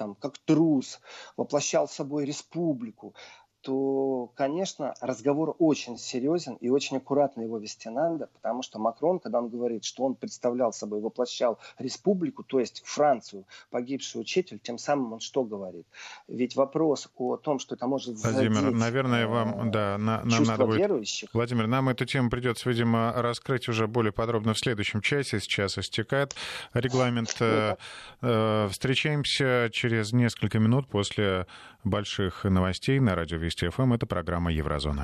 [0.00, 0.98] там, как трус,
[1.36, 3.14] воплощал собой республику,
[3.62, 9.38] то, конечно, разговор очень серьезен и очень аккуратно его вести надо, потому что Макрон, когда
[9.38, 15.14] он говорит, что он представлял собой, воплощал республику, то есть Францию, погибший учитель, тем самым
[15.14, 15.86] он что говорит?
[16.28, 20.44] Ведь вопрос о том, что это может Владимир, задеть, наверное, вам, э, да, на, нам
[20.44, 20.78] надо будет...
[20.78, 21.28] верующих.
[21.34, 25.40] Владимир, нам эту тему придется, видимо, раскрыть уже более подробно в следующем часе.
[25.40, 26.34] Сейчас истекает
[26.72, 27.36] регламент.
[27.40, 27.76] Ну,
[28.22, 31.46] э, встречаемся через несколько минут после
[31.84, 33.92] больших новостей на радио Вести ФМ.
[33.94, 34.98] Это программа Еврозона.